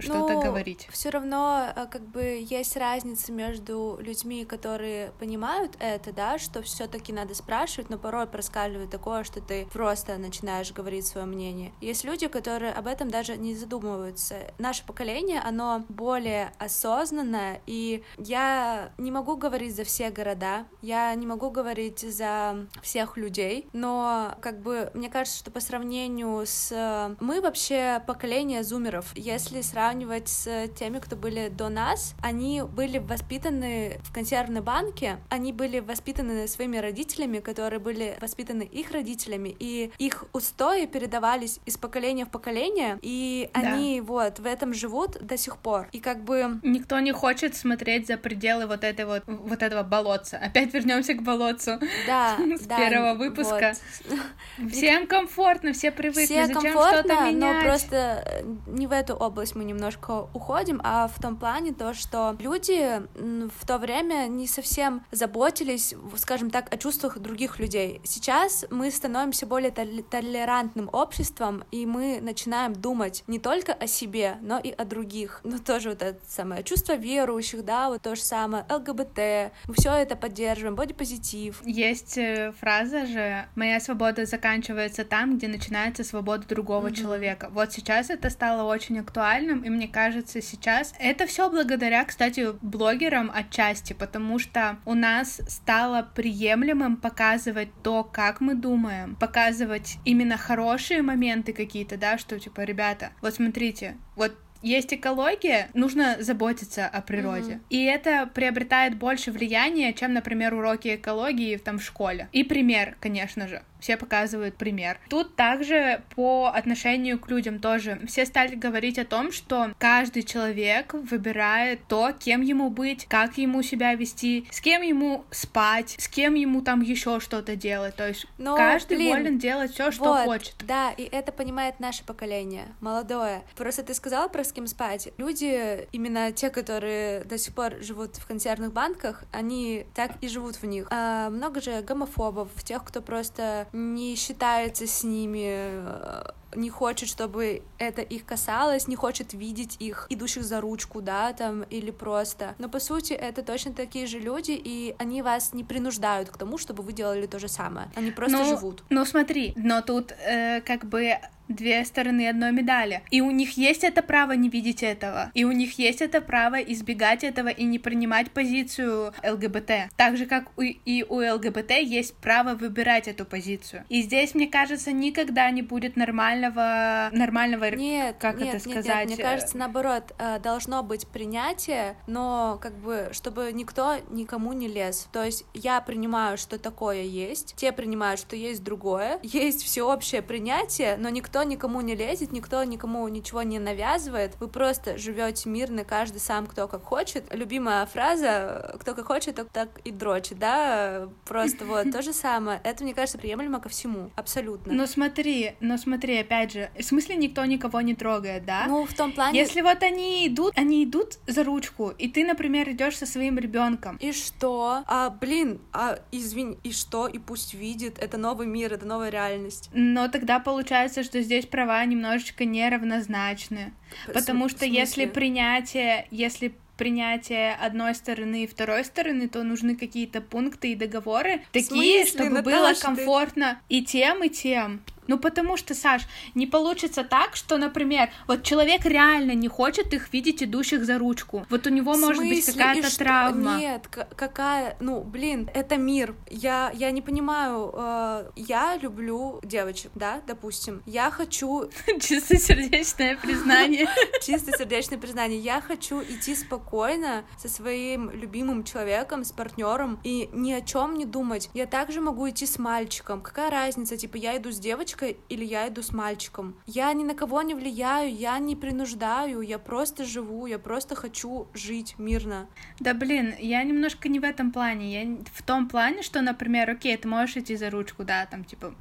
что-то 0.00 0.34
ну, 0.34 0.42
говорить. 0.42 0.88
Все 0.90 1.10
равно, 1.10 1.72
э, 1.74 1.86
как 1.90 2.02
бы, 2.02 2.44
есть 2.48 2.76
разница 2.76 3.32
между 3.32 3.98
людьми, 4.00 4.44
которые 4.44 5.12
понимают 5.18 5.76
это, 5.78 6.12
да, 6.12 6.38
что 6.38 6.62
все-таки 6.62 7.12
надо 7.12 7.34
спрашивать, 7.34 7.90
но 7.90 7.98
порой 7.98 8.26
проскальзывает 8.26 8.90
такое, 8.90 9.24
что 9.24 9.40
ты 9.40 9.66
просто 9.72 10.16
начинаешь 10.16 10.72
говорить 10.72 11.06
свое 11.06 11.26
мнение. 11.26 11.72
Есть 11.80 12.04
люди, 12.04 12.28
которые 12.28 12.72
об 12.72 12.86
этом 12.86 13.10
даже 13.10 13.36
не 13.36 13.54
задумываются. 13.54 14.36
Наше 14.58 14.84
поколение, 14.84 15.40
оно 15.40 15.84
более 15.88 16.52
осознанное, 16.58 17.60
и 17.66 18.02
я 18.18 18.90
не 18.98 19.10
могу 19.10 19.36
говорить 19.36 19.76
за 19.76 19.84
все 19.84 20.10
города, 20.10 20.66
я 20.82 21.14
не 21.14 21.26
могу 21.26 21.50
говорить 21.50 22.00
за 22.00 22.66
всех 22.82 23.16
людей, 23.16 23.68
но, 23.72 24.34
как 24.40 24.60
бы, 24.60 24.90
мне 24.94 25.08
кажется, 25.08 25.38
что 25.38 25.50
по 25.50 25.60
сравнению 25.60 26.44
с... 26.46 27.16
Мы 27.20 27.40
вообще 27.40 28.02
поколение 28.06 28.62
зумеров. 28.62 29.12
Если 29.14 29.60
сравнивать 29.60 29.89
сравнивать 29.90 30.28
с 30.28 30.68
теми, 30.78 31.00
кто 31.00 31.16
были 31.16 31.48
до 31.48 31.68
нас, 31.68 32.14
они 32.22 32.62
были 32.62 32.98
воспитаны 32.98 33.98
в 34.04 34.12
консервной 34.12 34.60
банке, 34.60 35.18
они 35.30 35.52
были 35.52 35.80
воспитаны 35.80 36.46
своими 36.46 36.76
родителями, 36.76 37.40
которые 37.40 37.80
были 37.80 38.16
воспитаны 38.20 38.62
их 38.62 38.92
родителями, 38.92 39.56
и 39.58 39.90
их 39.98 40.26
устои 40.32 40.86
передавались 40.86 41.58
из 41.66 41.76
поколения 41.76 42.24
в 42.24 42.30
поколение, 42.30 43.00
и 43.02 43.50
да. 43.52 43.60
они 43.60 44.00
вот 44.00 44.38
в 44.38 44.46
этом 44.46 44.74
живут 44.74 45.18
до 45.20 45.36
сих 45.36 45.56
пор. 45.56 45.88
И 45.90 45.98
как 45.98 46.22
бы... 46.22 46.60
Никто 46.62 47.00
не 47.00 47.10
хочет 47.10 47.56
смотреть 47.56 48.06
за 48.06 48.16
пределы 48.16 48.66
вот 48.66 48.84
этой 48.84 49.06
вот, 49.06 49.24
вот 49.26 49.60
этого 49.60 49.82
болотца. 49.82 50.38
Опять 50.38 50.72
вернемся 50.72 51.14
к 51.14 51.22
болотцу. 51.22 51.80
Да, 52.06 52.36
С 52.60 52.66
да, 52.66 52.76
первого 52.76 53.14
выпуска. 53.14 53.74
Вот. 54.08 54.70
Всем 54.70 55.08
комфортно, 55.08 55.72
все 55.72 55.90
привыкли. 55.90 56.26
Все 56.26 56.46
Зачем 56.46 56.62
комфортно, 56.62 57.32
но 57.32 57.60
просто 57.62 58.44
не 58.68 58.86
в 58.86 58.92
эту 58.92 59.14
область 59.14 59.56
мы 59.56 59.64
немножко 59.80 60.28
уходим, 60.34 60.80
а 60.84 61.08
в 61.08 61.20
том 61.20 61.36
плане 61.36 61.72
то, 61.72 61.94
что 61.94 62.36
люди 62.38 63.00
в 63.14 63.66
то 63.66 63.78
время 63.78 64.26
не 64.28 64.46
совсем 64.46 65.02
заботились, 65.10 65.94
скажем 66.16 66.50
так, 66.50 66.72
о 66.72 66.76
чувствах 66.76 67.18
других 67.18 67.58
людей. 67.58 68.00
Сейчас 68.04 68.66
мы 68.70 68.90
становимся 68.90 69.46
более 69.46 69.70
толерантным 69.70 70.90
обществом, 70.92 71.64
и 71.70 71.86
мы 71.86 72.20
начинаем 72.20 72.74
думать 72.74 73.24
не 73.26 73.38
только 73.38 73.72
о 73.72 73.86
себе, 73.86 74.36
но 74.42 74.58
и 74.58 74.70
о 74.70 74.84
других. 74.84 75.40
Ну, 75.44 75.58
тоже 75.58 75.90
вот 75.90 76.02
это 76.02 76.20
самое 76.28 76.62
чувство 76.62 76.94
верующих, 76.94 77.64
да, 77.64 77.88
вот 77.88 78.02
то 78.02 78.14
же 78.14 78.22
самое, 78.22 78.66
ЛГБТ, 78.68 79.52
мы 79.66 79.74
все 79.74 79.94
это 79.94 80.14
поддерживаем, 80.14 80.74
бодипозитив. 80.74 81.62
Есть 81.64 82.18
э, 82.18 82.52
фраза 82.60 83.06
же 83.06 83.46
«Моя 83.54 83.80
свобода 83.80 84.26
заканчивается 84.26 85.04
там, 85.04 85.38
где 85.38 85.48
начинается 85.48 86.04
свобода 86.04 86.46
другого 86.46 86.88
mm-hmm. 86.88 86.94
человека». 86.94 87.48
Вот 87.52 87.72
сейчас 87.72 88.10
это 88.10 88.28
стало 88.28 88.70
очень 88.70 88.98
актуальным, 88.98 89.59
и 89.62 89.70
мне 89.70 89.88
кажется, 89.88 90.42
сейчас 90.42 90.94
это 90.98 91.26
все 91.26 91.50
благодаря, 91.50 92.04
кстати, 92.04 92.48
блогерам 92.62 93.30
отчасти, 93.34 93.92
потому 93.92 94.38
что 94.38 94.78
у 94.84 94.94
нас 94.94 95.40
стало 95.48 96.08
приемлемым 96.14 96.96
показывать 96.96 97.68
то, 97.82 98.04
как 98.04 98.40
мы 98.40 98.54
думаем, 98.54 99.16
показывать 99.16 99.98
именно 100.04 100.36
хорошие 100.36 101.02
моменты 101.02 101.52
какие-то, 101.52 101.96
да, 101.96 102.18
что 102.18 102.38
типа, 102.38 102.62
ребята, 102.62 103.10
вот 103.22 103.34
смотрите, 103.34 103.96
вот 104.16 104.34
есть 104.62 104.92
экология, 104.92 105.70
нужно 105.74 106.16
заботиться 106.20 106.86
о 106.86 107.00
природе. 107.00 107.52
Mm-hmm. 107.52 107.66
И 107.70 107.84
это 107.84 108.30
приобретает 108.32 108.96
больше 108.96 109.32
влияния, 109.32 109.92
чем, 109.92 110.12
например, 110.12 110.54
уроки 110.54 110.96
экологии 110.96 111.56
там 111.56 111.78
в 111.78 111.82
школе. 111.82 112.28
И 112.32 112.44
пример, 112.44 112.96
конечно 113.00 113.48
же 113.48 113.62
все 113.80 113.96
показывают 113.96 114.56
пример. 114.56 114.98
Тут 115.08 115.36
также 115.36 116.02
по 116.14 116.48
отношению 116.48 117.18
к 117.18 117.28
людям 117.28 117.58
тоже 117.58 118.00
все 118.06 118.26
стали 118.26 118.54
говорить 118.54 118.98
о 118.98 119.04
том, 119.04 119.32
что 119.32 119.72
каждый 119.78 120.22
человек 120.22 120.94
выбирает 120.94 121.80
то, 121.88 122.12
кем 122.12 122.42
ему 122.42 122.70
быть, 122.70 123.06
как 123.06 123.38
ему 123.38 123.62
себя 123.62 123.94
вести, 123.94 124.46
с 124.50 124.60
кем 124.60 124.82
ему 124.82 125.24
спать, 125.30 125.96
с 125.98 126.08
кем 126.08 126.34
ему 126.34 126.62
там 126.62 126.80
еще 126.82 127.20
что-то 127.20 127.56
делать. 127.56 127.96
То 127.96 128.08
есть 128.08 128.26
Но, 128.38 128.56
каждый 128.56 128.96
блин, 128.96 129.16
волен 129.16 129.38
делать 129.38 129.72
все, 129.72 129.90
что 129.90 130.04
вот, 130.04 130.24
хочет. 130.24 130.54
Да, 130.66 130.92
и 130.92 131.04
это 131.04 131.32
понимает 131.32 131.80
наше 131.80 132.04
поколение, 132.04 132.66
молодое. 132.80 133.42
Просто 133.56 133.82
ты 133.82 133.94
сказала 133.94 134.28
про 134.28 134.44
с 134.44 134.52
кем 134.52 134.66
спать. 134.66 135.08
Люди, 135.16 135.88
именно 135.92 136.32
те, 136.32 136.50
которые 136.50 137.24
до 137.24 137.38
сих 137.38 137.54
пор 137.54 137.76
живут 137.80 138.16
в 138.16 138.26
консервных 138.26 138.72
банках, 138.72 139.24
они 139.32 139.86
так 139.94 140.12
и 140.20 140.28
живут 140.28 140.56
в 140.56 140.64
них. 140.64 140.86
А 140.90 141.30
много 141.30 141.60
же 141.60 141.82
гомофобов, 141.82 142.48
тех, 142.64 142.84
кто 142.84 143.00
просто 143.00 143.66
не 143.72 144.16
считается 144.16 144.86
с 144.86 145.04
ними, 145.04 145.46
э, 145.46 146.22
не 146.54 146.70
хочет, 146.70 147.08
чтобы 147.08 147.62
это 147.78 148.02
их 148.02 148.24
касалось, 148.24 148.88
не 148.88 148.96
хочет 148.96 149.32
видеть 149.32 149.76
их 149.78 150.06
идущих 150.10 150.42
за 150.42 150.60
ручку, 150.60 151.00
да, 151.00 151.32
там, 151.32 151.62
или 151.62 151.90
просто. 151.90 152.54
Но 152.58 152.68
по 152.68 152.80
сути 152.80 153.12
это 153.12 153.42
точно 153.42 153.72
такие 153.72 154.06
же 154.06 154.18
люди, 154.18 154.52
и 154.52 154.94
они 154.98 155.22
вас 155.22 155.52
не 155.52 155.64
принуждают 155.64 156.30
к 156.30 156.36
тому, 156.36 156.58
чтобы 156.58 156.82
вы 156.82 156.92
делали 156.92 157.26
то 157.26 157.38
же 157.38 157.48
самое. 157.48 157.88
Они 157.94 158.10
просто 158.10 158.38
ну, 158.38 158.44
живут. 158.44 158.82
Ну 158.90 159.04
смотри, 159.04 159.52
но 159.56 159.82
тут 159.82 160.12
э, 160.12 160.60
как 160.62 160.84
бы 160.86 161.14
две 161.54 161.84
стороны 161.84 162.28
одной 162.28 162.52
медали. 162.52 163.02
И 163.10 163.20
у 163.20 163.30
них 163.30 163.56
есть 163.56 163.84
это 163.84 164.02
право 164.02 164.32
не 164.32 164.48
видеть 164.48 164.82
этого. 164.82 165.30
И 165.34 165.44
у 165.44 165.52
них 165.52 165.78
есть 165.78 166.00
это 166.00 166.20
право 166.20 166.56
избегать 166.56 167.24
этого 167.24 167.48
и 167.48 167.64
не 167.64 167.78
принимать 167.78 168.30
позицию 168.30 169.12
ЛГБТ. 169.22 169.90
Так 169.96 170.16
же, 170.16 170.26
как 170.26 170.50
у, 170.56 170.62
и 170.62 171.04
у 171.08 171.16
ЛГБТ 171.16 171.72
есть 171.82 172.14
право 172.16 172.54
выбирать 172.54 173.08
эту 173.08 173.24
позицию. 173.24 173.84
И 173.88 174.02
здесь, 174.02 174.34
мне 174.34 174.46
кажется, 174.46 174.92
никогда 174.92 175.50
не 175.50 175.62
будет 175.62 175.96
нормального... 175.96 177.10
нормального 177.12 177.70
нет, 177.74 178.16
как 178.18 178.38
нет, 178.38 178.54
это 178.54 178.68
нет, 178.68 178.78
сказать? 178.82 179.08
Нет, 179.08 179.18
мне 179.18 179.24
кажется, 179.24 179.56
наоборот, 179.56 180.14
э, 180.18 180.38
должно 180.40 180.82
быть 180.82 181.06
принятие, 181.06 181.96
но 182.06 182.58
как 182.60 182.76
бы, 182.76 183.10
чтобы 183.12 183.50
никто 183.52 183.96
никому 184.10 184.52
не 184.52 184.68
лез. 184.68 185.08
То 185.12 185.24
есть 185.24 185.44
я 185.54 185.80
принимаю, 185.80 186.38
что 186.38 186.58
такое 186.58 187.02
есть, 187.02 187.54
те 187.56 187.72
принимают, 187.72 188.20
что 188.20 188.36
есть 188.36 188.62
другое, 188.62 189.18
есть 189.22 189.62
всеобщее 189.64 190.22
принятие, 190.22 190.96
но 190.96 191.08
никто 191.08 191.39
никто 191.40 191.50
никому 191.50 191.80
не 191.80 191.94
лезет, 191.94 192.32
никто 192.32 192.62
никому 192.64 193.06
ничего 193.08 193.42
не 193.42 193.58
навязывает, 193.58 194.34
вы 194.40 194.48
просто 194.48 194.98
живете 194.98 195.48
мирно, 195.48 195.84
каждый 195.84 196.18
сам 196.18 196.46
кто 196.46 196.68
как 196.68 196.84
хочет. 196.84 197.24
Любимая 197.32 197.86
фраза 197.86 198.76
«кто 198.80 198.94
как 198.94 199.06
хочет, 199.06 199.36
тот 199.36 199.50
так 199.50 199.68
и 199.84 199.90
дрочит», 199.90 200.38
да, 200.38 201.08
просто 201.24 201.64
вот 201.64 201.90
то 201.92 202.02
же 202.02 202.12
самое. 202.12 202.60
Это, 202.64 202.84
мне 202.84 202.94
кажется, 202.94 203.18
приемлемо 203.18 203.60
ко 203.60 203.68
всему, 203.68 204.10
абсолютно. 204.16 204.72
Но 204.72 204.86
смотри, 204.86 205.52
но 205.60 205.78
смотри, 205.78 206.18
опять 206.18 206.52
же, 206.52 206.70
в 206.78 206.82
смысле 206.82 207.16
никто 207.16 207.44
никого 207.44 207.80
не 207.80 207.94
трогает, 207.94 208.44
да? 208.44 208.66
Ну, 208.66 208.84
в 208.84 208.94
том 208.94 209.12
плане... 209.12 209.38
Если 209.38 209.62
вот 209.62 209.82
они 209.82 210.26
идут, 210.26 210.52
они 210.56 210.84
идут 210.84 211.18
за 211.26 211.44
ручку, 211.44 211.92
и 211.96 212.08
ты, 212.08 212.24
например, 212.24 212.68
идешь 212.70 212.98
со 212.98 213.06
своим 213.06 213.38
ребенком. 213.38 213.96
И 213.96 214.12
что? 214.12 214.82
А, 214.86 215.10
блин, 215.10 215.60
а 215.72 215.98
извини, 216.12 216.58
и 216.64 216.72
что? 216.72 217.06
И 217.06 217.18
пусть 217.18 217.54
видит, 217.54 217.98
это 217.98 218.18
новый 218.18 218.46
мир, 218.46 218.72
это 218.72 218.86
новая 218.86 219.10
реальность. 219.10 219.70
Но 219.72 220.08
тогда 220.08 220.38
получается, 220.38 221.02
что 221.02 221.22
здесь 221.30 221.46
права 221.46 221.84
немножечко 221.84 222.44
неравнозначны. 222.44 223.72
Потому 224.12 224.48
что 224.48 224.66
если 224.66 225.06
принятие, 225.06 226.08
если 226.10 226.52
принятие 226.76 227.54
одной 227.54 227.94
стороны 227.94 228.44
и 228.44 228.46
второй 228.48 228.84
стороны, 228.84 229.28
то 229.28 229.44
нужны 229.44 229.76
какие-то 229.76 230.20
пункты 230.20 230.72
и 230.72 230.74
договоры 230.74 231.42
такие, 231.52 232.04
чтобы 232.04 232.30
Наташа, 232.30 232.56
было 232.56 232.74
комфортно 232.74 233.60
ты... 233.68 233.76
и 233.76 233.84
тем, 233.84 234.24
и 234.24 234.28
тем. 234.28 234.82
Ну, 235.10 235.18
потому 235.18 235.56
что, 235.56 235.74
Саш, 235.74 236.06
не 236.36 236.46
получится 236.46 237.02
так, 237.02 237.34
что, 237.34 237.56
например, 237.56 238.10
вот 238.28 238.44
человек 238.44 238.84
реально 238.84 239.32
не 239.32 239.48
хочет 239.48 239.92
их 239.92 240.12
видеть 240.12 240.40
идущих 240.40 240.84
за 240.84 240.98
ручку. 240.98 241.44
Вот 241.50 241.66
у 241.66 241.70
него 241.70 241.96
может 241.96 242.22
быть 242.22 242.46
какая-то 242.46 242.96
травма. 242.96 243.58
Нет, 243.58 243.88
какая, 243.88 244.76
ну, 244.78 245.02
блин, 245.02 245.50
это 245.52 245.78
мир. 245.78 246.14
Я, 246.30 246.70
я 246.74 246.92
не 246.92 247.02
понимаю, 247.02 247.74
э, 247.74 248.30
я 248.36 248.76
люблю 248.76 249.40
девочек, 249.42 249.90
да, 249.96 250.22
допустим. 250.28 250.80
Я 250.86 251.10
хочу... 251.10 251.68
Чистосердечное 252.00 253.16
признание. 253.16 253.88
Чистосердечное 254.22 254.98
признание. 254.98 255.40
Я 255.40 255.60
хочу 255.60 256.02
идти 256.02 256.36
спокойно 256.36 257.24
со 257.36 257.48
своим 257.48 258.12
любимым 258.12 258.62
человеком, 258.62 259.24
с 259.24 259.32
партнером 259.32 259.98
и 260.04 260.30
ни 260.32 260.52
о 260.52 260.60
чем 260.60 260.94
не 260.94 261.04
думать. 261.04 261.50
Я 261.52 261.66
также 261.66 262.00
могу 262.00 262.30
идти 262.30 262.46
с 262.46 262.60
мальчиком. 262.60 263.20
Какая 263.22 263.50
разница? 263.50 263.96
Типа, 263.96 264.16
я 264.16 264.36
иду 264.36 264.52
с 264.52 264.60
девочкой, 264.60 264.99
девочкой 265.00 265.16
или 265.28 265.44
я 265.44 265.68
иду 265.68 265.82
с 265.82 265.92
мальчиком. 265.92 266.54
Я 266.66 266.92
ни 266.92 267.04
на 267.04 267.14
кого 267.14 267.42
не 267.42 267.54
влияю, 267.54 268.14
я 268.14 268.38
не 268.38 268.56
принуждаю, 268.56 269.40
я 269.40 269.58
просто 269.58 270.04
живу, 270.04 270.46
я 270.46 270.58
просто 270.58 270.94
хочу 270.94 271.48
жить 271.54 271.94
мирно. 271.98 272.46
Да 272.80 272.94
блин, 272.94 273.34
я 273.38 273.62
немножко 273.62 274.08
не 274.08 274.20
в 274.20 274.24
этом 274.24 274.52
плане. 274.52 274.92
Я 274.92 275.18
в 275.32 275.42
том 275.42 275.68
плане, 275.68 276.02
что, 276.02 276.20
например, 276.20 276.70
окей, 276.70 276.96
ты 276.96 277.08
можешь 277.08 277.36
идти 277.36 277.56
за 277.56 277.70
ручку, 277.70 278.04
да, 278.04 278.26
там, 278.26 278.44
типа, 278.44 278.74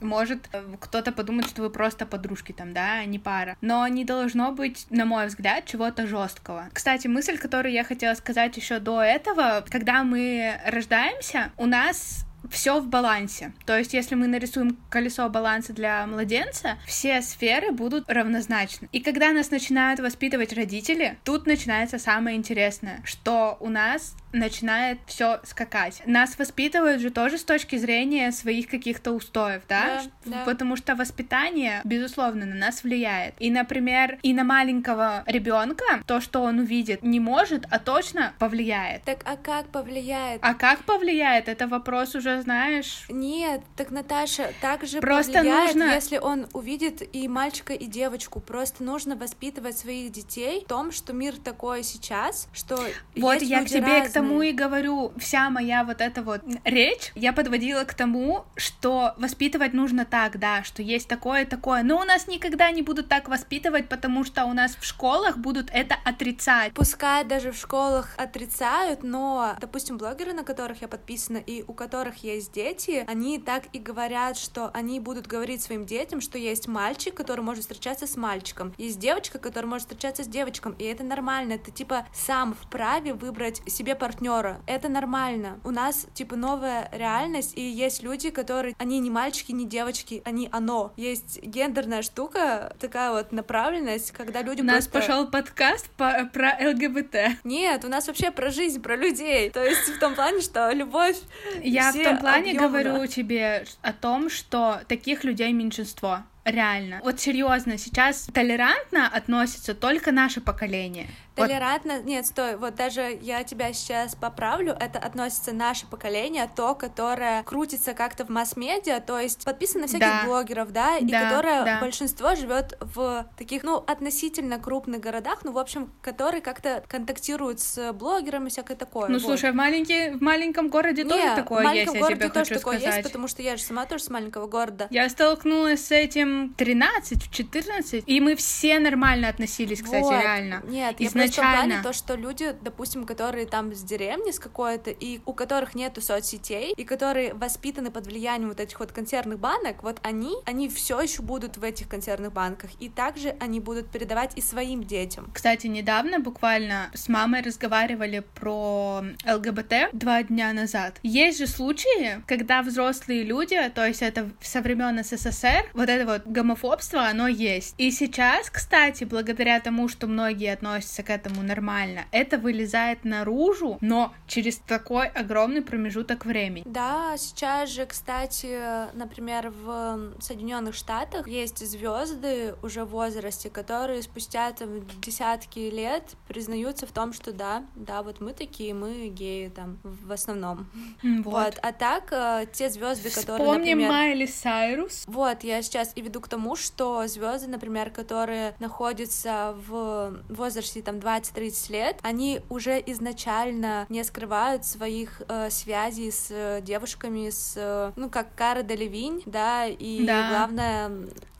может 0.00 0.48
э, 0.52 0.76
кто-то 0.80 1.12
подумать, 1.12 1.46
что 1.48 1.62
вы 1.62 1.70
просто 1.70 2.06
подружки 2.06 2.52
там, 2.52 2.72
да, 2.72 3.00
а 3.00 3.04
не 3.04 3.18
пара. 3.18 3.56
Но 3.60 3.86
не 3.88 4.04
должно 4.04 4.52
быть, 4.52 4.86
на 4.90 5.04
мой 5.04 5.26
взгляд, 5.26 5.66
чего-то 5.66 6.06
жесткого. 6.06 6.68
Кстати, 6.72 7.06
мысль, 7.06 7.36
которую 7.38 7.72
я 7.72 7.84
хотела 7.84 8.14
сказать 8.14 8.56
еще 8.56 8.78
до 8.78 9.02
этого, 9.02 9.64
когда 9.68 10.02
мы 10.02 10.58
рождаемся, 10.64 11.52
у 11.58 11.66
нас 11.66 12.24
все 12.48 12.80
в 12.80 12.86
балансе. 12.86 13.52
То 13.66 13.76
есть, 13.76 13.94
если 13.94 14.14
мы 14.14 14.26
нарисуем 14.26 14.76
колесо 14.88 15.28
баланса 15.28 15.72
для 15.72 16.06
младенца, 16.06 16.78
все 16.86 17.22
сферы 17.22 17.72
будут 17.72 18.10
равнозначны. 18.10 18.88
И 18.92 19.00
когда 19.00 19.32
нас 19.32 19.50
начинают 19.50 20.00
воспитывать 20.00 20.52
родители, 20.52 21.18
тут 21.24 21.46
начинается 21.46 21.98
самое 21.98 22.36
интересное, 22.36 23.00
что 23.04 23.56
у 23.60 23.68
нас 23.68 24.14
начинает 24.32 24.98
все 25.06 25.40
скакать. 25.44 26.02
Нас 26.06 26.38
воспитывают 26.38 27.00
же 27.00 27.10
тоже 27.10 27.38
с 27.38 27.44
точки 27.44 27.76
зрения 27.76 28.30
своих 28.32 28.68
каких-то 28.68 29.12
устоев, 29.12 29.62
да? 29.68 30.02
да, 30.24 30.30
да. 30.30 30.44
Потому 30.44 30.76
что 30.76 30.94
воспитание, 30.94 31.80
безусловно, 31.84 32.46
на 32.46 32.54
нас 32.54 32.84
влияет. 32.84 33.34
И, 33.38 33.50
например, 33.50 34.18
и 34.22 34.32
на 34.32 34.44
маленького 34.44 35.24
ребенка 35.26 35.84
то, 36.06 36.20
что 36.20 36.42
он 36.42 36.60
увидит, 36.60 37.02
не 37.02 37.20
может, 37.20 37.66
а 37.70 37.78
точно 37.78 38.34
повлияет. 38.38 39.02
Так 39.04 39.20
а 39.24 39.36
как 39.36 39.68
повлияет? 39.68 40.40
А 40.42 40.54
как 40.54 40.84
повлияет? 40.84 41.48
Это 41.48 41.66
вопрос 41.66 42.14
уже, 42.14 42.29
знаешь. 42.42 43.04
Нет, 43.08 43.62
так 43.76 43.90
Наташа, 43.90 44.52
так 44.60 44.86
же 44.86 45.00
Просто 45.00 45.32
повлияет, 45.32 45.74
нужно... 45.74 45.94
если 45.94 46.18
он 46.18 46.46
увидит 46.52 47.02
и 47.14 47.28
мальчика, 47.28 47.72
и 47.72 47.86
девочку. 47.86 48.40
Просто 48.40 48.82
нужно 48.82 49.16
воспитывать 49.16 49.78
своих 49.78 50.12
детей 50.12 50.62
в 50.64 50.68
том, 50.68 50.92
что 50.92 51.12
мир 51.12 51.36
такой 51.36 51.82
сейчас, 51.82 52.48
что 52.52 52.78
вот 53.16 53.42
я 53.42 53.64
к 53.64 53.68
тебе 53.68 53.80
разные. 53.80 54.08
к 54.08 54.12
тому 54.12 54.42
и 54.42 54.52
говорю, 54.52 55.12
вся 55.16 55.50
моя 55.50 55.84
вот 55.84 56.00
эта 56.00 56.22
вот 56.22 56.42
речь, 56.64 57.12
я 57.14 57.32
подводила 57.32 57.84
к 57.84 57.94
тому, 57.94 58.44
что 58.56 59.14
воспитывать 59.18 59.72
нужно 59.72 60.04
так, 60.04 60.38
да, 60.38 60.62
что 60.62 60.82
есть 60.82 61.08
такое 61.08 61.44
такое, 61.44 61.82
но 61.82 62.00
у 62.00 62.04
нас 62.04 62.26
никогда 62.26 62.70
не 62.70 62.82
будут 62.82 63.08
так 63.08 63.28
воспитывать, 63.28 63.88
потому 63.88 64.24
что 64.24 64.44
у 64.44 64.52
нас 64.52 64.76
в 64.76 64.84
школах 64.84 65.38
будут 65.38 65.70
это 65.72 65.96
отрицать. 66.04 66.72
Пускай 66.74 67.24
даже 67.24 67.52
в 67.52 67.56
школах 67.56 68.14
отрицают, 68.16 69.02
но, 69.02 69.56
допустим, 69.60 69.98
блогеры, 69.98 70.32
на 70.32 70.44
которых 70.44 70.82
я 70.82 70.88
подписана 70.88 71.38
и 71.38 71.64
у 71.66 71.72
которых 71.72 72.19
есть 72.22 72.52
дети, 72.52 73.04
они 73.06 73.38
так 73.38 73.64
и 73.72 73.78
говорят, 73.78 74.36
что 74.36 74.70
они 74.74 75.00
будут 75.00 75.26
говорить 75.26 75.62
своим 75.62 75.86
детям, 75.86 76.20
что 76.20 76.38
есть 76.38 76.68
мальчик, 76.68 77.14
который 77.14 77.42
может 77.42 77.62
встречаться 77.62 78.06
с 78.06 78.16
мальчиком, 78.16 78.74
есть 78.78 78.98
девочка, 78.98 79.38
которая 79.38 79.68
может 79.68 79.88
встречаться 79.88 80.24
с 80.24 80.26
девочком, 80.26 80.74
и 80.78 80.84
это 80.84 81.04
нормально, 81.04 81.54
это 81.54 81.70
типа 81.70 82.06
сам 82.12 82.54
вправе 82.54 83.14
выбрать 83.14 83.62
себе 83.70 83.94
партнера. 83.94 84.60
Это 84.66 84.88
нормально. 84.88 85.60
У 85.64 85.70
нас, 85.70 86.06
типа, 86.14 86.36
новая 86.36 86.88
реальность, 86.92 87.56
и 87.56 87.62
есть 87.62 88.02
люди, 88.02 88.30
которые, 88.30 88.74
они 88.78 88.98
не 88.98 89.10
мальчики, 89.10 89.52
не 89.52 89.66
девочки, 89.66 90.22
они 90.24 90.48
оно. 90.52 90.92
Есть 90.96 91.42
гендерная 91.42 92.02
штука, 92.02 92.74
такая 92.78 93.10
вот 93.10 93.32
направленность, 93.32 94.12
когда 94.12 94.42
люди 94.42 94.60
У 94.60 94.64
нас 94.64 94.88
пошел 94.88 95.26
подкаст 95.26 95.88
по, 95.90 96.28
про 96.32 96.56
ЛГБТ. 96.60 97.44
Нет, 97.44 97.84
у 97.84 97.88
нас 97.88 98.06
вообще 98.06 98.30
про 98.30 98.50
жизнь, 98.50 98.80
про 98.80 98.96
людей. 98.96 99.50
То 99.50 99.62
есть 99.62 99.88
в 99.88 99.98
том 99.98 100.14
плане, 100.14 100.40
что 100.40 100.70
любовь 100.72 101.16
Я 101.62 101.92
в 101.92 102.02
том 102.10 102.18
плане 102.18 102.50
объемно. 102.52 102.68
говорю 102.68 103.06
тебе 103.06 103.64
о 103.82 103.92
том, 103.92 104.30
что 104.30 104.80
таких 104.88 105.24
людей 105.24 105.52
меньшинство. 105.52 106.22
Реально. 106.44 107.00
Вот 107.04 107.20
серьезно, 107.20 107.76
сейчас 107.78 108.28
толерантно 108.32 109.06
относится 109.08 109.74
только 109.74 110.10
наше 110.10 110.40
поколение. 110.40 111.06
Толерантно, 111.46 111.96
вот. 111.96 112.04
нет, 112.04 112.26
стой, 112.26 112.56
вот 112.56 112.74
даже 112.74 113.18
я 113.20 113.42
тебя 113.44 113.72
сейчас 113.72 114.14
поправлю, 114.14 114.76
это 114.78 114.98
относится 114.98 115.52
наше 115.52 115.86
поколение, 115.86 116.50
то, 116.54 116.74
которое 116.74 117.42
крутится 117.42 117.94
как-то 117.94 118.24
в 118.24 118.28
масс-медиа, 118.28 119.00
то 119.00 119.18
есть 119.18 119.44
подписано 119.44 119.82
на 119.82 119.86
всяких 119.86 120.06
да. 120.06 120.22
блогеров, 120.24 120.72
да, 120.72 120.98
и 120.98 121.06
да, 121.06 121.30
которое 121.30 121.64
да. 121.64 121.80
большинство 121.80 122.34
живет 122.34 122.76
в 122.80 123.26
таких, 123.36 123.62
ну, 123.62 123.76
относительно 123.76 124.58
крупных 124.58 125.00
городах, 125.00 125.40
ну, 125.44 125.52
в 125.52 125.58
общем, 125.58 125.92
которые 126.02 126.40
как-то 126.40 126.82
контактируют 126.88 127.60
с 127.60 127.92
блогерами, 127.92 128.48
всякое 128.48 128.76
такое. 128.76 129.08
Ну, 129.08 129.14
вот. 129.14 129.22
слушай, 129.22 129.52
в, 129.52 129.54
маленький, 129.54 130.10
в 130.10 130.22
маленьком 130.22 130.68
городе 130.68 131.04
не, 131.04 131.10
тоже 131.10 131.34
такое 131.36 131.62
в 131.62 131.64
маленьком 131.64 131.94
есть, 131.94 132.04
городе 132.04 132.22
я 132.22 132.28
тебе 132.28 132.34
тоже 132.34 132.48
хочу 132.48 132.60
такое 132.60 132.78
сказать. 132.78 132.96
есть, 132.96 133.08
потому 133.08 133.28
что 133.28 133.42
я 133.42 133.56
же 133.56 133.62
сама 133.62 133.86
тоже 133.86 134.04
с 134.04 134.10
маленького 134.10 134.46
города. 134.46 134.88
Я 134.90 135.08
столкнулась 135.08 135.86
с 135.86 135.92
этим 135.92 136.54
13, 136.56 137.24
в 137.24 137.32
14, 137.32 138.04
и 138.06 138.20
мы 138.20 138.36
все 138.36 138.78
нормально 138.78 139.28
относились, 139.28 139.82
кстати, 139.82 140.02
вот. 140.02 140.22
реально. 140.22 140.62
Нет, 140.64 140.96
изначально. 140.98 141.29
Я 141.36 141.42
в 141.50 141.54
плане 141.54 141.82
то, 141.82 141.92
что 141.92 142.14
люди, 142.14 142.54
допустим, 142.60 143.06
которые 143.06 143.46
там 143.46 143.74
с 143.74 143.82
деревни, 143.82 144.30
с 144.30 144.38
какой-то, 144.38 144.90
и 144.90 145.20
у 145.26 145.32
которых 145.32 145.74
нету 145.74 146.00
соцсетей, 146.00 146.72
и 146.76 146.84
которые 146.84 147.34
воспитаны 147.34 147.90
под 147.90 148.06
влиянием 148.06 148.48
вот 148.48 148.60
этих 148.60 148.80
вот 148.80 148.92
консервных 148.92 149.38
банок, 149.38 149.82
вот 149.82 149.98
они, 150.02 150.34
они 150.46 150.68
все 150.68 151.00
еще 151.00 151.22
будут 151.22 151.56
в 151.56 151.64
этих 151.64 151.88
консервных 151.88 152.32
банках, 152.32 152.70
и 152.80 152.88
также 152.88 153.36
они 153.40 153.60
будут 153.60 153.90
передавать 153.90 154.36
и 154.36 154.40
своим 154.40 154.84
детям. 154.84 155.30
Кстати, 155.32 155.66
недавно 155.66 156.20
буквально 156.20 156.90
с 156.94 157.08
мамой 157.08 157.42
разговаривали 157.42 158.24
про 158.34 159.02
ЛГБТ 159.26 159.90
два 159.92 160.22
дня 160.22 160.52
назад. 160.52 160.98
Есть 161.02 161.38
же 161.38 161.46
случаи, 161.46 162.22
когда 162.26 162.62
взрослые 162.62 163.22
люди, 163.22 163.56
то 163.74 163.86
есть 163.86 164.02
это 164.02 164.30
со 164.40 164.60
времен 164.60 165.02
СССР, 165.02 165.70
вот 165.74 165.88
это 165.88 166.06
вот 166.06 166.26
гомофобство, 166.26 167.06
оно 167.06 167.28
есть. 167.28 167.74
И 167.78 167.90
сейчас, 167.90 168.50
кстати, 168.50 169.04
благодаря 169.04 169.60
тому, 169.60 169.88
что 169.88 170.06
многие 170.06 170.52
относятся 170.52 171.02
к 171.02 171.09
этому 171.10 171.42
нормально. 171.42 172.04
Это 172.10 172.38
вылезает 172.38 173.04
наружу, 173.04 173.78
но 173.80 174.14
через 174.26 174.58
такой 174.58 175.08
огромный 175.08 175.62
промежуток 175.62 176.24
времени. 176.24 176.64
Да, 176.66 177.16
сейчас 177.16 177.70
же, 177.70 177.86
кстати, 177.86 178.94
например, 178.94 179.50
в 179.50 180.12
Соединенных 180.20 180.74
Штатах 180.74 181.28
есть 181.28 181.58
звезды 181.66 182.54
уже 182.62 182.84
в 182.84 182.90
возрасте, 182.90 183.50
которые 183.50 184.02
спустя 184.02 184.52
там 184.52 184.86
десятки 185.00 185.58
лет 185.58 186.04
признаются 186.28 186.86
в 186.86 186.92
том, 186.92 187.12
что 187.12 187.32
да, 187.32 187.64
да, 187.74 188.02
вот 188.02 188.20
мы 188.20 188.32
такие, 188.32 188.74
мы 188.74 189.08
геи 189.08 189.48
там 189.48 189.78
в 189.82 190.12
основном. 190.12 190.68
Вот. 191.02 191.24
вот. 191.24 191.58
А 191.62 191.72
так 191.72 192.12
э, 192.12 192.46
те 192.52 192.70
звезды, 192.70 193.10
которые, 193.10 193.38
Вспомним 193.38 193.78
например... 193.78 193.90
Майли 193.90 194.26
Сайрус. 194.26 195.04
Вот, 195.06 195.44
я 195.44 195.62
сейчас 195.62 195.92
и 195.96 196.02
веду 196.02 196.20
к 196.20 196.28
тому, 196.28 196.56
что 196.56 197.06
звезды, 197.06 197.48
например, 197.48 197.90
которые 197.90 198.54
находятся 198.58 199.56
в 199.68 200.22
возрасте 200.28 200.82
там 200.82 200.99
20 201.00 201.34
30 201.34 201.70
лет, 201.70 201.98
они 202.02 202.40
уже 202.48 202.82
изначально 202.86 203.86
не 203.88 204.04
скрывают 204.04 204.64
своих 204.64 205.22
э, 205.28 205.50
связей 205.50 206.10
с 206.10 206.28
э, 206.30 206.60
девушками, 206.62 207.30
с, 207.30 207.54
э, 207.56 207.92
ну, 207.96 208.10
как 208.10 208.34
Кара 208.34 208.62
Делевинь, 208.62 209.22
да, 209.26 209.66
и 209.66 210.04
да. 210.06 210.28
главное, 210.28 210.90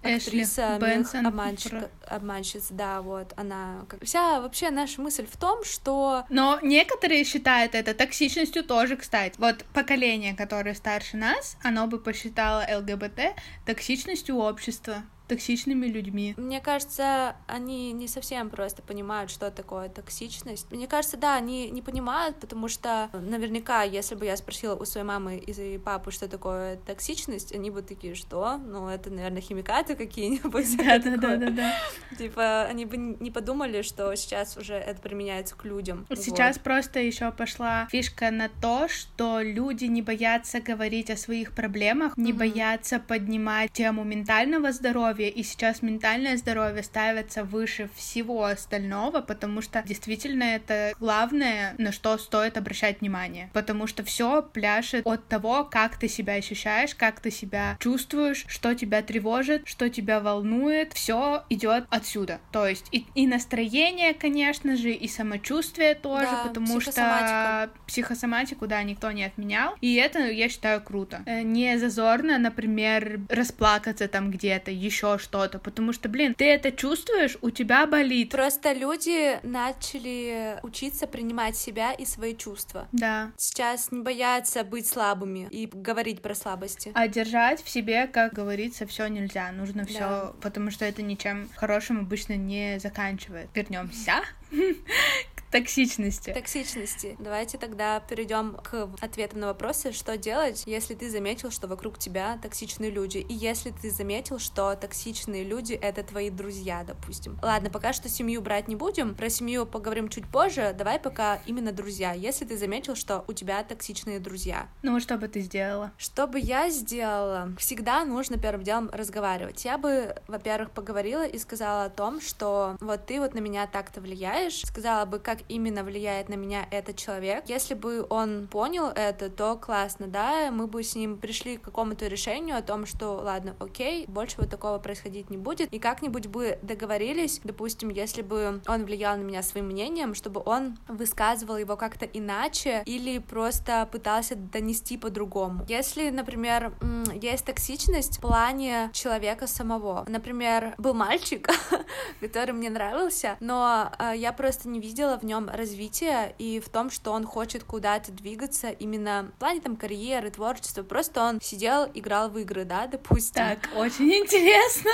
актриса 0.02 0.78
Бенсон, 0.80 1.26
обманщик, 1.26 1.74
обманщица, 2.06 2.74
да, 2.74 3.02
вот, 3.02 3.32
она... 3.36 3.86
Вся 4.02 4.40
вообще 4.40 4.70
наша 4.70 5.00
мысль 5.00 5.26
в 5.30 5.36
том, 5.36 5.64
что... 5.64 6.24
Но 6.28 6.58
некоторые 6.62 7.24
считают 7.24 7.74
это 7.74 7.94
токсичностью 7.94 8.64
тоже, 8.64 8.96
кстати. 8.96 9.34
Вот 9.38 9.64
поколение, 9.72 10.34
которое 10.34 10.74
старше 10.74 11.16
нас, 11.16 11.56
оно 11.62 11.86
бы 11.86 11.98
посчитало 11.98 12.66
ЛГБТ 12.78 13.34
токсичностью 13.66 14.36
общества 14.36 15.02
токсичными 15.30 15.86
людьми. 15.86 16.34
Мне 16.36 16.60
кажется, 16.60 17.36
они 17.46 17.92
не 17.92 18.08
совсем 18.08 18.50
просто 18.50 18.82
понимают, 18.82 19.30
что 19.30 19.52
такое 19.52 19.88
токсичность. 19.88 20.66
Мне 20.72 20.88
кажется, 20.88 21.16
да, 21.16 21.36
они 21.36 21.70
не 21.70 21.82
понимают, 21.82 22.36
потому 22.40 22.66
что 22.66 23.08
наверняка, 23.12 23.84
если 23.84 24.16
бы 24.16 24.26
я 24.26 24.36
спросила 24.36 24.74
у 24.74 24.84
своей 24.84 25.06
мамы 25.06 25.36
и 25.36 25.78
папы, 25.78 26.10
что 26.10 26.28
такое 26.28 26.78
токсичность, 26.78 27.54
они 27.54 27.70
бы 27.70 27.82
такие, 27.82 28.16
что? 28.16 28.58
Ну, 28.58 28.88
это, 28.88 29.10
наверное, 29.10 29.40
химикаты 29.40 29.94
какие-нибудь. 29.94 30.76
Да-да-да-да. 30.84 31.76
Типа, 32.18 32.62
они 32.62 32.86
бы 32.86 32.96
не 32.96 33.30
подумали, 33.30 33.82
что 33.82 34.12
сейчас 34.16 34.56
уже 34.56 34.74
это 34.74 35.00
применяется 35.00 35.54
к 35.54 35.64
людям. 35.64 36.06
Сейчас 36.16 36.56
вот. 36.56 36.64
просто 36.64 36.98
еще 36.98 37.30
пошла 37.30 37.86
фишка 37.92 38.32
на 38.32 38.48
то, 38.48 38.88
что 38.88 39.40
люди 39.40 39.84
не 39.84 40.02
боятся 40.02 40.60
говорить 40.60 41.08
о 41.08 41.16
своих 41.16 41.52
проблемах, 41.52 42.16
не 42.16 42.32
mm-hmm. 42.32 42.36
боятся 42.36 42.98
поднимать 42.98 43.70
тему 43.72 44.02
ментального 44.02 44.72
здоровья, 44.72 45.19
здоровье, 45.20 45.30
и 45.30 45.42
сейчас 45.42 45.82
ментальное 45.82 46.36
здоровье 46.36 46.82
ставится 46.82 47.44
выше 47.44 47.88
всего 47.94 48.44
остального, 48.44 49.20
потому 49.20 49.62
что 49.62 49.82
действительно 49.86 50.44
это 50.44 50.92
главное, 50.98 51.74
на 51.78 51.92
что 51.92 52.16
стоит 52.18 52.56
обращать 52.56 53.00
внимание, 53.00 53.50
потому 53.52 53.86
что 53.86 54.02
все 54.02 54.42
пляшет 54.42 55.06
от 55.06 55.28
того, 55.28 55.64
как 55.64 55.98
ты 55.98 56.08
себя 56.08 56.34
ощущаешь, 56.34 56.94
как 56.94 57.20
ты 57.20 57.30
себя 57.30 57.76
чувствуешь, 57.80 58.44
что 58.48 58.74
тебя 58.74 59.02
тревожит, 59.02 59.62
что 59.66 59.88
тебя 59.88 60.20
волнует, 60.20 60.92
все 60.94 61.44
идет 61.50 61.84
отсюда. 61.90 62.40
То 62.52 62.66
есть 62.66 62.86
и, 62.92 63.06
и 63.14 63.26
настроение, 63.26 64.14
конечно 64.14 64.76
же, 64.76 64.90
и 64.90 65.08
самочувствие 65.08 65.94
тоже, 65.94 66.30
да, 66.30 66.48
потому 66.48 66.80
что 66.80 67.70
психосоматику, 67.86 68.66
да, 68.66 68.82
никто 68.82 69.10
не 69.10 69.24
отменял, 69.24 69.76
и 69.80 69.94
это, 69.94 70.18
я 70.30 70.48
считаю, 70.48 70.80
круто. 70.80 71.22
Э, 71.26 71.42
не 71.42 71.78
зазорно, 71.78 72.38
например, 72.38 73.20
расплакаться 73.28 74.08
там 74.08 74.30
где-то, 74.30 74.70
еще 74.70 75.09
что-то, 75.18 75.58
потому 75.58 75.92
что, 75.92 76.08
блин, 76.08 76.34
ты 76.34 76.46
это 76.46 76.72
чувствуешь, 76.72 77.36
у 77.42 77.50
тебя 77.50 77.86
болит. 77.86 78.30
Просто 78.30 78.72
люди 78.72 79.38
начали 79.46 80.58
учиться 80.62 81.06
принимать 81.06 81.56
себя 81.56 81.92
и 81.92 82.04
свои 82.04 82.36
чувства. 82.36 82.88
Да. 82.92 83.32
Сейчас 83.36 83.92
не 83.92 84.00
боятся 84.00 84.64
быть 84.64 84.86
слабыми 84.86 85.48
и 85.50 85.66
говорить 85.66 86.22
про 86.22 86.34
слабости. 86.34 86.92
А 86.94 87.08
держать 87.08 87.62
в 87.62 87.68
себе, 87.68 88.06
как 88.06 88.32
говорится, 88.32 88.86
все 88.86 89.06
нельзя. 89.08 89.50
Нужно 89.52 89.84
все, 89.84 89.98
да. 89.98 90.32
потому 90.40 90.70
что 90.70 90.84
это 90.84 91.02
ничем 91.02 91.48
хорошим 91.56 92.00
обычно 92.00 92.36
не 92.36 92.78
заканчивает. 92.78 93.48
Вернемся 93.54 94.22
токсичности. 95.50 96.32
Токсичности. 96.32 97.16
Давайте 97.18 97.58
тогда 97.58 98.00
перейдем 98.00 98.56
к 98.62 98.88
ответам 99.00 99.40
на 99.40 99.46
вопросы, 99.48 99.92
что 99.92 100.16
делать, 100.16 100.62
если 100.66 100.94
ты 100.94 101.10
заметил, 101.10 101.50
что 101.50 101.66
вокруг 101.66 101.98
тебя 101.98 102.38
токсичные 102.42 102.90
люди, 102.90 103.18
и 103.18 103.34
если 103.34 103.70
ты 103.70 103.90
заметил, 103.90 104.38
что 104.38 104.74
токсичные 104.74 105.44
люди— 105.44 105.72
это 105.82 106.02
твои 106.02 106.30
друзья, 106.30 106.84
допустим. 106.86 107.38
Ладно, 107.42 107.70
пока 107.70 107.92
что 107.92 108.08
семью 108.08 108.40
брать 108.40 108.68
не 108.68 108.76
будем, 108.76 109.14
про 109.14 109.28
семью 109.28 109.66
поговорим 109.66 110.08
чуть 110.08 110.26
позже, 110.26 110.74
давай 110.76 110.98
пока 110.98 111.40
именно 111.46 111.72
друзья, 111.72 112.12
если 112.12 112.44
ты 112.44 112.56
заметил, 112.56 112.94
что 112.94 113.24
у 113.26 113.32
тебя 113.32 113.62
токсичные 113.64 114.20
друзья. 114.20 114.68
Ну, 114.82 115.00
что 115.00 115.16
бы 115.16 115.28
ты 115.28 115.40
сделала? 115.40 115.92
Что 115.98 116.26
бы 116.26 116.38
я 116.38 116.70
сделала? 116.70 117.52
Всегда 117.58 118.04
нужно 118.04 118.38
первым 118.38 118.62
делом 118.62 118.90
разговаривать. 118.92 119.64
Я 119.64 119.78
бы, 119.78 120.14
во-первых, 120.28 120.70
поговорила 120.70 121.26
и 121.26 121.38
сказала 121.38 121.84
о 121.84 121.90
том, 121.90 122.20
что 122.20 122.76
вот 122.80 123.06
ты 123.06 123.20
вот 123.20 123.34
на 123.34 123.40
меня 123.40 123.66
так-то 123.66 124.00
влияешь, 124.00 124.62
сказала 124.62 125.04
бы, 125.04 125.18
как 125.18 125.39
именно 125.48 125.84
влияет 125.84 126.28
на 126.28 126.34
меня 126.34 126.66
этот 126.70 126.96
человек. 126.96 127.44
Если 127.46 127.74
бы 127.74 128.06
он 128.08 128.48
понял 128.48 128.86
это, 128.86 129.30
то 129.30 129.56
классно, 129.56 130.06
да, 130.06 130.50
мы 130.50 130.66
бы 130.66 130.82
с 130.82 130.94
ним 130.94 131.18
пришли 131.18 131.56
к 131.56 131.62
какому-то 131.62 132.06
решению 132.06 132.56
о 132.56 132.62
том, 132.62 132.86
что 132.86 133.20
ладно, 133.22 133.54
окей, 133.58 134.06
больше 134.06 134.36
вот 134.38 134.50
такого 134.50 134.78
происходить 134.78 135.30
не 135.30 135.36
будет, 135.36 135.72
и 135.72 135.78
как-нибудь 135.78 136.26
бы 136.26 136.58
договорились, 136.62 137.40
допустим, 137.44 137.88
если 137.88 138.22
бы 138.22 138.60
он 138.66 138.84
влиял 138.84 139.16
на 139.16 139.22
меня 139.22 139.42
своим 139.42 139.66
мнением, 139.66 140.14
чтобы 140.14 140.42
он 140.44 140.78
высказывал 140.88 141.56
его 141.56 141.76
как-то 141.76 142.06
иначе 142.06 142.82
или 142.86 143.18
просто 143.18 143.88
пытался 143.90 144.36
донести 144.36 144.96
по-другому. 144.96 145.64
Если, 145.68 146.10
например, 146.10 146.72
есть 147.14 147.44
токсичность 147.44 148.18
в 148.18 148.20
плане 148.20 148.90
человека 148.92 149.46
самого, 149.46 150.04
например, 150.08 150.74
был 150.78 150.94
мальчик, 150.94 151.48
который 152.20 152.52
мне 152.52 152.70
нравился, 152.70 153.36
но 153.40 153.90
э, 153.98 154.12
я 154.16 154.32
просто 154.32 154.68
не 154.68 154.80
видела 154.80 155.18
в 155.18 155.24
нем 155.30 155.48
развития 155.48 156.34
и 156.38 156.60
в 156.60 156.68
том, 156.68 156.90
что 156.90 157.12
он 157.12 157.24
хочет 157.24 157.64
куда-то 157.64 158.10
двигаться 158.12 158.70
именно 158.70 159.30
в 159.36 159.38
плане 159.38 159.60
там 159.60 159.76
карьеры, 159.76 160.30
творчества. 160.30 160.82
Просто 160.82 161.22
он 161.22 161.40
сидел, 161.40 161.88
играл 161.94 162.28
в 162.30 162.38
игры, 162.38 162.64
да, 162.64 162.86
допустим. 162.86 163.34
Так, 163.34 163.68
очень 163.76 164.12
интересно. 164.12 164.90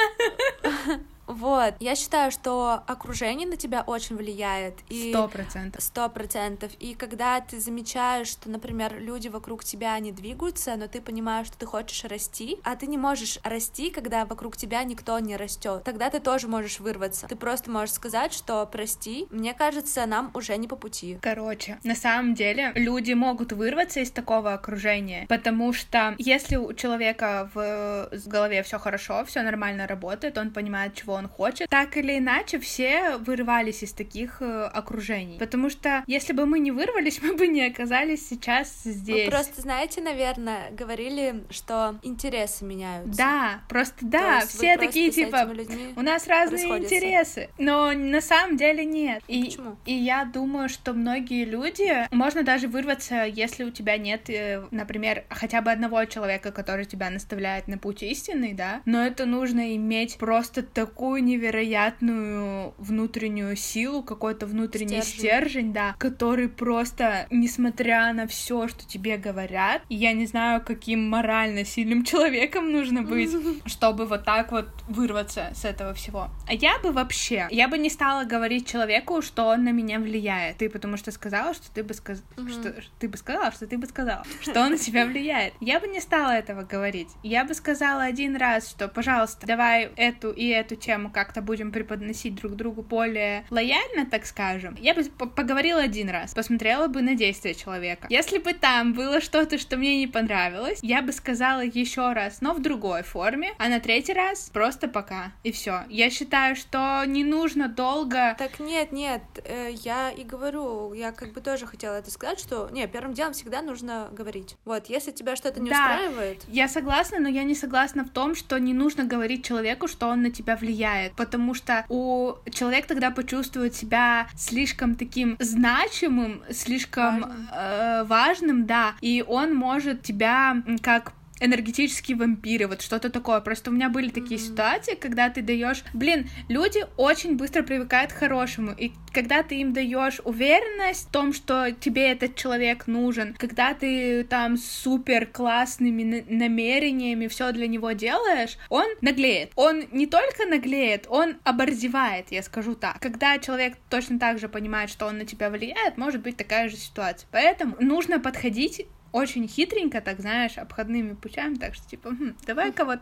Вот, 1.27 1.75
я 1.81 1.95
считаю, 1.97 2.31
что 2.31 2.83
окружение 2.87 3.49
на 3.49 3.57
тебя 3.57 3.83
очень 3.83 4.17
влияет. 4.17 4.75
Сто 5.11 5.29
процентов. 5.29 5.83
Сто 5.83 6.09
процентов. 6.09 6.73
И 6.79 6.95
когда 6.95 7.41
ты 7.41 7.61
замечаешь, 7.61 8.29
что, 8.29 8.49
например, 8.49 8.99
люди 8.99 9.29
вокруг 9.29 9.65
тебя 9.65 9.99
не 9.99 10.12
двигаются, 10.12 10.77
но 10.77 10.87
ты 10.87 11.01
понимаешь, 11.01 11.49
что 11.49 11.59
ты 11.59 11.67
хочешь 11.67 12.05
расти, 12.05 12.59
а 12.62 12.77
ты 12.77 12.87
не 12.87 12.97
можешь 12.97 13.39
расти, 13.43 13.91
когда 13.91 14.25
вокруг 14.25 14.57
тебя 14.57 14.85
никто 14.85 15.19
не 15.19 15.37
растет, 15.37 15.83
тогда 15.85 16.11
ты 16.11 16.21
тоже 16.21 16.49
можешь 16.49 16.81
вырваться. 16.81 17.27
Ты 17.27 17.37
просто 17.37 17.71
можешь 17.71 17.95
сказать, 17.95 18.33
что 18.33 18.65
прости, 18.67 19.27
мне 19.31 19.53
кажется, 19.55 20.07
нам 20.07 20.31
уже 20.35 20.57
не 20.57 20.69
по 20.69 20.77
пути. 20.77 21.19
Короче, 21.23 21.79
на 21.83 21.95
самом 21.95 22.35
деле 22.35 22.73
люди 22.75 23.12
могут 23.12 23.53
вырваться 23.53 24.01
из 24.01 24.11
такого 24.11 24.53
окружения, 24.53 25.27
потому 25.29 25.73
что 25.73 26.15
если 26.19 26.57
у 26.57 26.73
человека 26.73 27.51
в 27.53 28.11
голове 28.27 28.62
все 28.62 28.79
хорошо, 28.79 29.25
все 29.25 29.43
нормально 29.43 29.87
работает, 29.87 30.39
он 30.39 30.51
понимает, 30.51 30.95
чего 30.95 31.15
он 31.16 31.29
хочет. 31.29 31.68
Так 31.68 31.96
или 31.96 32.18
иначе, 32.18 32.59
все 32.59 33.16
вырывались 33.18 33.83
из 33.83 33.92
таких 33.92 34.40
э, 34.40 34.64
окружений. 34.64 35.38
Потому 35.38 35.70
что 35.70 36.05
если 36.07 36.33
бы 36.33 36.46
мы 36.46 36.59
не 36.59 36.70
вырвались, 36.70 37.20
мы 37.22 37.35
бы 37.35 37.46
не 37.46 37.64
оказались 37.64 38.29
сейчас 38.29 38.83
здесь. 38.85 39.26
Вы 39.26 39.31
просто, 39.31 39.61
знаете, 39.61 40.00
наверное, 40.00 40.70
говорили, 40.70 41.44
что 41.50 41.98
интересы 42.02 42.64
меняются. 42.64 43.16
Да, 43.16 43.61
просто 43.68 43.96
да, 44.02 44.40
все 44.46 44.76
такие 44.76 45.11
типа, 45.11 45.48
у 45.96 46.02
нас 46.02 46.26
разные 46.26 46.79
интересы. 46.79 47.48
Но 47.59 47.92
на 47.92 48.20
самом 48.20 48.57
деле 48.57 48.85
нет. 48.85 49.22
И, 49.29 49.44
Почему? 49.44 49.76
И 49.85 49.92
я 49.92 50.24
думаю, 50.24 50.68
что 50.68 50.92
многие 50.92 51.44
люди, 51.44 52.07
можно 52.11 52.42
даже 52.42 52.68
вырваться, 52.68 53.24
если 53.24 53.64
у 53.64 53.70
тебя 53.70 53.96
нет, 53.96 54.29
э, 54.31 54.64
например, 54.70 55.24
хотя 55.31 55.62
бы 55.62 55.70
одного 55.70 56.05
человека, 56.05 56.52
который 56.52 56.85
тебя 56.85 57.11
наставляет 57.11 57.68
на 57.68 57.79
путь 57.79 58.02
истинный, 58.02 58.52
да, 58.52 58.83
но 58.85 59.05
это 59.05 59.26
нужно 59.26 59.74
иметь 59.76 60.18
просто 60.18 60.62
такую 60.62 61.06
такую 61.07 61.23
невероятную 61.23 62.75
внутреннюю 62.79 63.55
силу, 63.55 64.03
какой-то 64.03 64.45
внутренний 64.45 65.03
стержень. 65.03 65.19
стержень, 65.19 65.73
да, 65.73 65.95
который 65.99 66.49
просто, 66.49 67.29
несмотря 67.31 68.12
на 68.12 68.27
все, 68.27 68.66
что 68.66 68.85
тебе 68.88 69.16
говорят, 69.16 69.83
я 69.88 70.12
не 70.14 70.27
знаю, 70.27 70.61
каким 70.66 71.09
морально 71.09 71.64
сильным 71.64 72.05
человеком 72.11 72.73
нужно 72.73 73.03
быть, 73.03 73.31
чтобы 73.66 74.07
вот 74.07 74.25
так 74.25 74.51
вот 74.51 74.66
вырваться 74.88 75.53
с 75.55 75.64
этого 75.64 75.95
всего. 75.95 76.29
А 76.49 76.55
я 76.55 76.77
бы 76.81 76.90
вообще, 76.90 77.47
я 77.53 77.69
бы 77.69 77.79
не 77.79 77.88
стала 77.88 78.25
говорить 78.25 78.69
человеку, 78.69 79.23
что 79.23 79.47
он 79.47 79.62
на 79.62 79.71
меня 79.71 80.01
влияет. 80.01 80.57
Ты 80.57 80.69
потому 80.69 80.97
что 80.97 81.12
сказала, 81.12 81.55
что 81.55 81.71
ты 81.73 81.85
бы 81.85 81.95
сказ... 81.95 82.21
что 82.49 82.75
ты 82.99 83.09
бы 83.09 83.16
сказала, 83.16 83.53
что 83.53 83.69
ты 83.69 83.79
бы 83.79 83.87
сказала, 83.87 84.25
что 84.40 84.61
он 84.61 84.73
на 84.73 84.79
тебя 84.79 85.07
влияет. 85.07 85.55
Я 85.61 85.79
бы 85.79 85.87
не 85.87 86.01
стала 86.01 86.33
этого 86.33 86.62
говорить. 86.62 87.11
Я 87.23 87.45
бы 87.45 87.55
сказала 87.55 88.03
один 88.03 88.35
раз, 88.35 88.69
что, 88.69 88.88
пожалуйста, 88.88 89.47
давай 89.47 89.90
эту 89.95 90.33
и 90.33 90.49
эту 90.49 90.75
тему 90.75 90.96
тему 90.97 91.11
как-то 91.11 91.43
будем 91.43 91.73
преподносить 91.73 92.35
друг 92.37 92.57
другу 92.57 92.83
более 92.83 93.45
лояльно, 93.51 94.07
так 94.07 94.25
скажем, 94.25 94.77
я 94.81 94.95
бы 94.95 95.05
поговорила 95.05 95.83
один 95.83 96.09
раз, 96.09 96.33
посмотрела 96.35 96.87
бы 96.89 97.03
на 97.03 97.15
действия 97.15 97.55
человека. 97.55 98.07
Если 98.09 98.39
бы 98.39 98.55
там 98.55 98.95
было 98.95 99.21
что-то, 99.21 99.59
что 99.59 99.77
мне 99.77 99.99
не 99.99 100.07
понравилось, 100.07 100.79
я 100.83 101.03
бы 101.03 101.13
сказала 101.13 101.61
еще 101.61 102.13
раз, 102.13 102.41
но 102.41 102.55
в 102.55 102.63
другой 102.63 103.03
форме, 103.03 103.53
а 103.59 103.69
на 103.69 103.79
третий 103.79 104.15
раз 104.15 104.51
просто 104.53 104.89
пока. 104.89 105.33
И 105.45 105.53
все. 105.53 105.83
Я 105.91 106.09
считаю, 106.09 106.57
что 106.57 107.05
не 107.07 107.25
нужно 107.25 107.69
долго... 107.69 108.35
Так 108.39 108.59
нет, 108.59 108.93
нет, 108.93 109.23
э, 109.45 109.73
я 109.85 110.11
и 110.11 110.25
говорю, 110.25 110.95
я 110.95 111.13
как 111.13 111.35
бы 111.35 111.43
тоже 111.43 111.67
хотела 111.67 111.97
это 111.97 112.11
сказать, 112.11 112.41
что, 112.41 112.71
не, 112.73 112.87
первым 112.87 113.13
делом 113.13 113.35
всегда 113.35 113.61
нужно 113.61 114.09
говорить. 114.13 114.57
Вот, 114.65 114.87
если 114.87 115.11
тебя 115.11 115.37
что-то 115.37 115.61
не 115.61 115.69
да, 115.69 115.99
устраивает... 116.01 116.45
я 116.49 116.69
согласна, 116.69 117.19
но 117.19 117.29
я 117.29 117.43
не 117.43 117.55
согласна 117.55 118.05
в 118.05 118.11
том, 118.11 118.35
что 118.35 118.59
не 118.59 118.73
нужно 118.73 119.05
говорить 119.05 119.45
человеку, 119.45 119.89
что 119.89 120.07
он 120.07 120.23
на 120.23 120.31
тебя 120.31 120.57
влияет 120.57 120.86
влияет, 120.87 121.12
потому 121.12 121.55
что 121.55 121.85
у 121.88 122.35
человек 122.51 122.87
тогда 122.87 123.11
почувствует 123.11 123.75
себя 123.75 124.29
слишком 124.37 124.94
таким 124.94 125.37
значимым, 125.38 126.42
слишком 126.51 127.20
важным, 127.20 127.49
э, 127.53 128.05
важным 128.05 128.66
да, 128.66 128.94
и 129.01 129.25
он 129.27 129.55
может 129.55 130.03
тебя 130.03 130.57
как 130.83 131.12
энергетические 131.40 132.16
вампиры, 132.16 132.66
вот 132.66 132.83
что-то 132.83 133.11
такое. 133.11 133.40
Просто 133.40 133.70
у 133.70 133.75
меня 133.75 133.88
были 133.88 134.09
такие 134.09 134.40
mm-hmm. 134.40 134.49
ситуации, 134.49 134.94
когда 134.94 135.29
ты 135.31 135.42
даешь, 135.42 135.83
блин, 135.92 136.29
люди 136.49 136.85
очень 136.96 137.37
быстро 137.37 137.62
привыкают 137.62 138.12
к 138.12 138.16
хорошему, 138.16 138.72
и 138.72 138.92
когда 139.12 139.42
ты 139.42 139.57
им 139.57 139.72
даешь 139.72 140.20
уверенность 140.25 141.09
в 141.09 141.11
том, 141.11 141.33
что 141.33 141.70
тебе 141.72 142.11
этот 142.11 142.37
человек 142.37 142.87
нужен, 142.87 143.35
когда 143.38 143.75
ты 143.75 144.25
там 144.25 144.57
супер 144.57 145.27
классными 145.27 146.25
намерениями 146.29 147.27
все 147.27 147.53
для 147.53 147.66
него 147.66 147.92
делаешь, 147.92 148.59
он 148.68 148.87
наглеет. 149.01 149.53
Он 149.57 149.85
не 149.92 150.07
только 150.07 150.46
наглеет, 150.46 151.07
он 151.09 151.37
оборзевает, 151.44 152.27
я 152.31 152.42
скажу 152.42 152.75
так. 152.75 153.01
Когда 153.01 153.38
человек 153.38 153.79
точно 153.88 154.18
так 154.18 154.38
же 154.38 154.49
понимает, 154.49 154.90
что 154.90 155.07
он 155.07 155.18
на 155.18 155.25
тебя 155.25 155.51
влияет, 155.51 155.96
может 155.96 156.20
быть 156.20 156.37
такая 156.37 156.68
же 156.68 156.77
ситуация. 156.77 157.27
Поэтому 157.31 157.77
нужно 157.81 158.20
подходить 158.20 158.87
очень 159.12 159.49
хитренько, 159.49 160.01
так 160.01 160.21
знаешь, 160.21 160.59
обходными 160.59 161.14
путями, 161.14 161.55
так 161.55 161.75
что 161.75 161.88
типа, 161.88 162.11
хм, 162.11 162.37
давай-ка 162.47 162.85
вот 162.85 163.01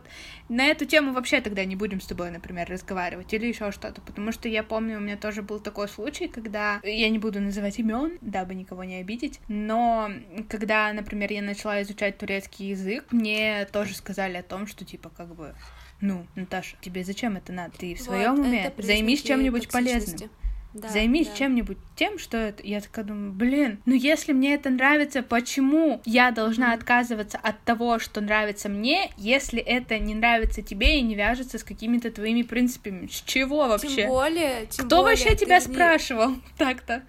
на 0.49 0.65
эту 0.65 0.85
тему 0.85 1.13
вообще 1.13 1.41
тогда 1.41 1.65
не 1.65 1.75
будем 1.75 2.01
с 2.01 2.07
тобой, 2.07 2.31
например, 2.31 2.69
разговаривать 2.69 3.33
или 3.33 3.47
еще 3.47 3.71
что-то, 3.71 4.01
потому 4.01 4.31
что 4.31 4.47
я 4.47 4.63
помню, 4.63 4.97
у 4.97 5.01
меня 5.01 5.17
тоже 5.17 5.41
был 5.41 5.59
такой 5.59 5.87
случай, 5.87 6.27
когда 6.27 6.79
я 6.83 7.09
не 7.09 7.19
буду 7.19 7.41
называть 7.41 7.79
имен, 7.79 8.17
дабы 8.21 8.55
никого 8.55 8.83
не 8.83 8.97
обидеть, 8.97 9.39
но 9.47 10.11
когда, 10.49 10.91
например, 10.93 11.31
я 11.31 11.41
начала 11.41 11.81
изучать 11.81 12.17
турецкий 12.17 12.69
язык, 12.69 13.05
мне 13.11 13.67
тоже 13.71 13.95
сказали 13.95 14.37
о 14.37 14.43
том, 14.43 14.67
что 14.67 14.85
типа 14.85 15.09
как 15.09 15.35
бы 15.35 15.53
ну, 16.01 16.27
Наташа, 16.35 16.75
тебе 16.81 17.03
зачем 17.03 17.37
это 17.37 17.53
надо? 17.53 17.77
Ты 17.77 17.95
в 17.95 18.01
своем 18.01 18.35
вот, 18.35 18.45
уме? 18.45 18.71
Займись 18.77 19.23
чем-нибудь 19.23 19.69
полезным. 19.69 20.29
Да, 20.75 20.89
Займись 20.89 21.29
да. 21.29 21.35
чем-нибудь 21.37 21.77
тем, 21.95 22.19
что 22.19 22.35
это... 22.35 22.61
Я 22.61 22.81
такая 22.81 23.05
думаю, 23.05 23.31
блин, 23.31 23.79
ну 23.85 23.95
если 23.95 24.33
мне 24.33 24.55
это 24.55 24.69
нравится, 24.69 25.23
почему 25.23 26.01
я 26.03 26.31
должна 26.31 26.73
mm. 26.73 26.77
отказываться 26.77 27.37
от 27.41 27.57
того, 27.61 27.97
что 27.97 28.19
нравится 28.19 28.67
мне, 28.67 29.09
если 29.15 29.61
это 29.61 29.97
не 29.99 30.13
нравится 30.13 30.61
тебе 30.61 30.99
и 30.99 31.01
не 31.01 31.15
вяжется 31.15 31.59
с 31.59 31.63
какими-то 31.63 32.11
твоими 32.11 32.41
принципами? 32.41 33.07
С 33.07 33.21
чего 33.21 33.69
вообще? 33.69 33.87
Тем 33.87 34.09
более, 34.09 34.65
тем 34.65 34.85
Кто 34.85 34.97
более, 35.01 35.17
вообще 35.17 35.37
тебя 35.37 35.61
спрашивал 35.61 36.35
так-то? 36.57 37.03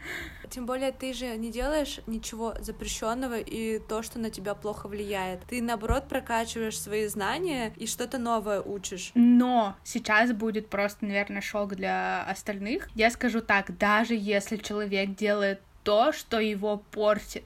Тем 0.51 0.67
более 0.67 0.93
ты 0.93 1.13
же 1.13 1.37
не 1.37 1.51
делаешь 1.51 2.01
ничего 2.07 2.55
запрещенного 2.61 3.39
и 3.39 3.79
то, 3.79 4.03
что 4.03 4.19
на 4.19 4.31
тебя 4.31 4.55
плохо 4.55 4.89
влияет. 4.89 5.43
Ты 5.49 5.63
наоборот 5.63 6.09
прокачиваешь 6.09 6.79
свои 6.79 7.07
знания 7.07 7.73
и 7.77 7.87
что-то 7.87 8.19
новое 8.19 8.61
учишь. 8.61 9.11
Но 9.15 9.77
сейчас 9.85 10.33
будет 10.33 10.69
просто, 10.69 11.07
наверное, 11.07 11.41
шок 11.41 11.75
для 11.75 12.23
остальных. 12.25 12.89
Я 12.95 13.11
скажу 13.11 13.41
так, 13.41 13.77
даже 13.79 14.15
если 14.15 14.57
человек 14.57 15.15
делает 15.15 15.61
то, 15.83 16.13
что 16.13 16.41
его 16.41 16.83
портит, 16.91 17.45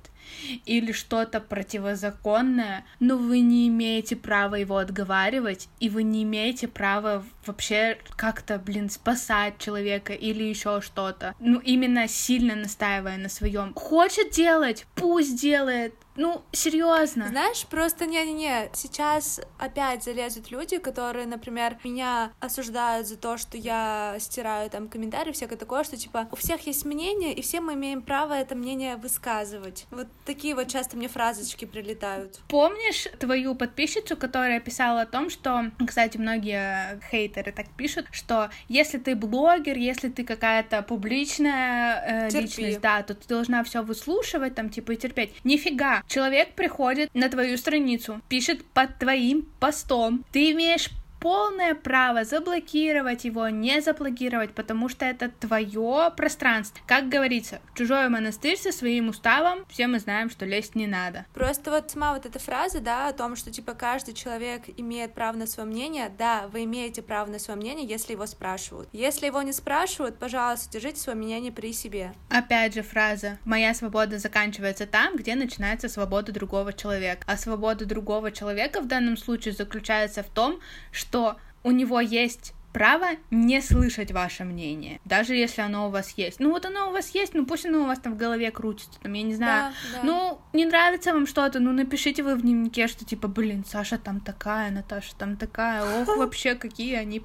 или 0.66 0.92
что-то 0.92 1.40
противозаконное, 1.40 2.84
но 2.98 3.16
вы 3.16 3.40
не 3.40 3.68
имеете 3.68 4.16
права 4.16 4.56
его 4.56 4.76
отговаривать, 4.76 5.68
и 5.80 5.88
вы 5.88 6.02
не 6.02 6.22
имеете 6.22 6.68
права 6.68 7.24
вообще 7.46 7.98
как-то, 8.16 8.58
блин, 8.58 8.90
спасать 8.90 9.58
человека 9.58 10.12
или 10.12 10.44
еще 10.44 10.80
что-то. 10.80 11.34
Ну, 11.40 11.58
именно 11.60 12.08
сильно 12.08 12.54
настаивая 12.54 13.16
на 13.16 13.28
своем. 13.28 13.74
Хочет 13.74 14.30
делать, 14.30 14.86
пусть 14.94 15.40
делает, 15.40 15.94
ну, 16.16 16.42
серьезно. 16.52 17.28
Знаешь, 17.28 17.64
просто 17.66 18.04
не-не-не, 18.04 18.70
сейчас 18.74 19.40
опять 19.58 20.04
залезут 20.04 20.50
люди, 20.50 20.78
которые, 20.78 21.26
например, 21.26 21.78
меня 21.82 22.32
осуждают 22.40 23.06
за 23.06 23.16
то, 23.16 23.38
что 23.38 23.56
я 23.56 24.16
стираю 24.18 24.68
там 24.68 24.88
комментарии, 24.88 25.32
всякое 25.32 25.56
такое, 25.56 25.82
что 25.84 25.96
типа 25.96 26.28
у 26.30 26.36
всех 26.36 26.66
есть 26.66 26.84
мнение, 26.84 27.32
и 27.32 27.40
все 27.40 27.60
мы 27.60 27.74
имеем 27.74 28.02
право 28.02 28.34
это 28.34 28.54
мнение 28.54 28.96
высказывать. 28.96 29.86
Вот 29.90 30.08
такие 30.24 30.54
вот 30.54 30.68
часто 30.68 30.96
мне 30.96 31.08
фразочки 31.08 31.64
прилетают. 31.64 32.40
Помнишь 32.48 33.08
твою 33.18 33.54
подписчицу, 33.54 34.16
которая 34.16 34.60
писала 34.60 35.02
о 35.02 35.06
том, 35.06 35.30
что, 35.30 35.70
кстати, 35.86 36.18
многие 36.18 37.00
хейтеры 37.10 37.52
так 37.52 37.66
пишут, 37.76 38.06
что 38.12 38.50
если 38.68 38.98
ты 38.98 39.16
блогер, 39.16 39.76
если 39.76 40.08
ты 40.08 40.24
какая-то 40.24 40.82
публичная 40.82 42.28
э, 42.28 42.30
личность, 42.30 42.80
да, 42.80 43.02
то 43.02 43.14
ты 43.14 43.26
должна 43.28 43.64
все 43.64 43.82
выслушивать, 43.82 44.54
там, 44.54 44.70
типа, 44.70 44.92
и 44.92 44.96
терпеть. 44.96 45.32
Нифига, 45.44 46.02
человек 46.06 46.54
приходит 46.54 47.12
на 47.14 47.28
твою 47.28 47.56
страницу, 47.56 48.20
пишет 48.28 48.64
под 48.66 48.98
твоим 48.98 49.48
постом, 49.58 50.24
ты 50.32 50.52
имеешь 50.52 50.90
полное 51.20 51.74
право 51.74 52.24
заблокировать 52.24 53.24
его, 53.24 53.48
не 53.48 53.80
заблокировать, 53.80 54.54
потому 54.54 54.88
что 54.88 55.04
это 55.04 55.28
твое 55.28 56.10
пространство. 56.16 56.80
Как 56.86 57.08
говорится, 57.08 57.60
в 57.72 57.78
чужой 57.78 58.08
монастырь 58.08 58.56
со 58.56 58.72
своим 58.72 59.08
уставом 59.08 59.64
все 59.68 59.86
мы 59.86 59.98
знаем, 59.98 60.30
что 60.30 60.46
лезть 60.46 60.74
не 60.74 60.86
надо. 60.86 61.26
Просто 61.34 61.70
вот 61.70 61.90
сама 61.90 62.14
вот 62.14 62.26
эта 62.26 62.38
фраза, 62.38 62.80
да, 62.80 63.08
о 63.08 63.12
том, 63.12 63.36
что 63.36 63.50
типа 63.50 63.74
каждый 63.74 64.14
человек 64.14 64.62
имеет 64.78 65.12
право 65.12 65.36
на 65.36 65.46
свое 65.46 65.68
мнение, 65.68 66.10
да, 66.18 66.48
вы 66.48 66.64
имеете 66.64 67.02
право 67.02 67.30
на 67.30 67.38
свое 67.38 67.58
мнение, 67.58 67.86
если 67.86 68.12
его 68.12 68.26
спрашивают. 68.26 68.88
Если 68.92 69.26
его 69.26 69.42
не 69.42 69.52
спрашивают, 69.52 70.18
пожалуйста, 70.18 70.70
держите 70.72 71.00
свое 71.00 71.18
мнение 71.18 71.52
при 71.52 71.72
себе. 71.72 72.12
Опять 72.30 72.74
же 72.74 72.82
фраза 72.82 73.38
«Моя 73.44 73.74
свобода 73.74 74.18
заканчивается 74.18 74.86
там, 74.86 75.16
где 75.16 75.34
начинается 75.34 75.88
свобода 75.88 76.32
другого 76.32 76.72
человека». 76.72 77.24
А 77.26 77.36
свобода 77.36 77.84
другого 77.84 78.32
человека 78.32 78.80
в 78.80 78.86
данном 78.86 79.16
случае 79.16 79.52
заключается 79.52 80.22
в 80.22 80.28
том, 80.28 80.60
что 80.92 81.09
что 81.10 81.36
у 81.64 81.72
него 81.72 82.00
есть 82.00 82.54
право 82.72 83.06
не 83.32 83.60
слышать 83.60 84.12
ваше 84.12 84.44
мнение, 84.44 85.00
даже 85.04 85.34
если 85.34 85.60
оно 85.60 85.88
у 85.88 85.90
вас 85.90 86.12
есть. 86.16 86.38
Ну 86.38 86.50
вот 86.50 86.64
оно 86.66 86.88
у 86.88 86.92
вас 86.92 87.10
есть, 87.16 87.34
ну 87.34 87.44
пусть 87.44 87.66
оно 87.66 87.82
у 87.82 87.86
вас 87.86 87.98
там 87.98 88.14
в 88.14 88.16
голове 88.16 88.52
крутится, 88.52 89.00
там, 89.02 89.12
я 89.14 89.24
не 89.24 89.34
знаю. 89.34 89.72
Да, 89.92 89.98
да. 89.98 90.06
Ну, 90.06 90.40
не 90.52 90.66
нравится 90.66 91.12
вам 91.12 91.26
что-то, 91.26 91.58
ну 91.58 91.72
напишите 91.72 92.22
вы 92.22 92.36
в 92.36 92.42
дневнике, 92.42 92.86
что 92.86 93.04
типа, 93.04 93.26
блин, 93.26 93.64
Саша 93.66 93.98
там 93.98 94.20
такая, 94.20 94.70
Наташа 94.70 95.16
там 95.16 95.36
такая, 95.36 95.82
ох, 95.82 96.06
вообще 96.16 96.54
какие 96.54 96.94
они 96.94 97.24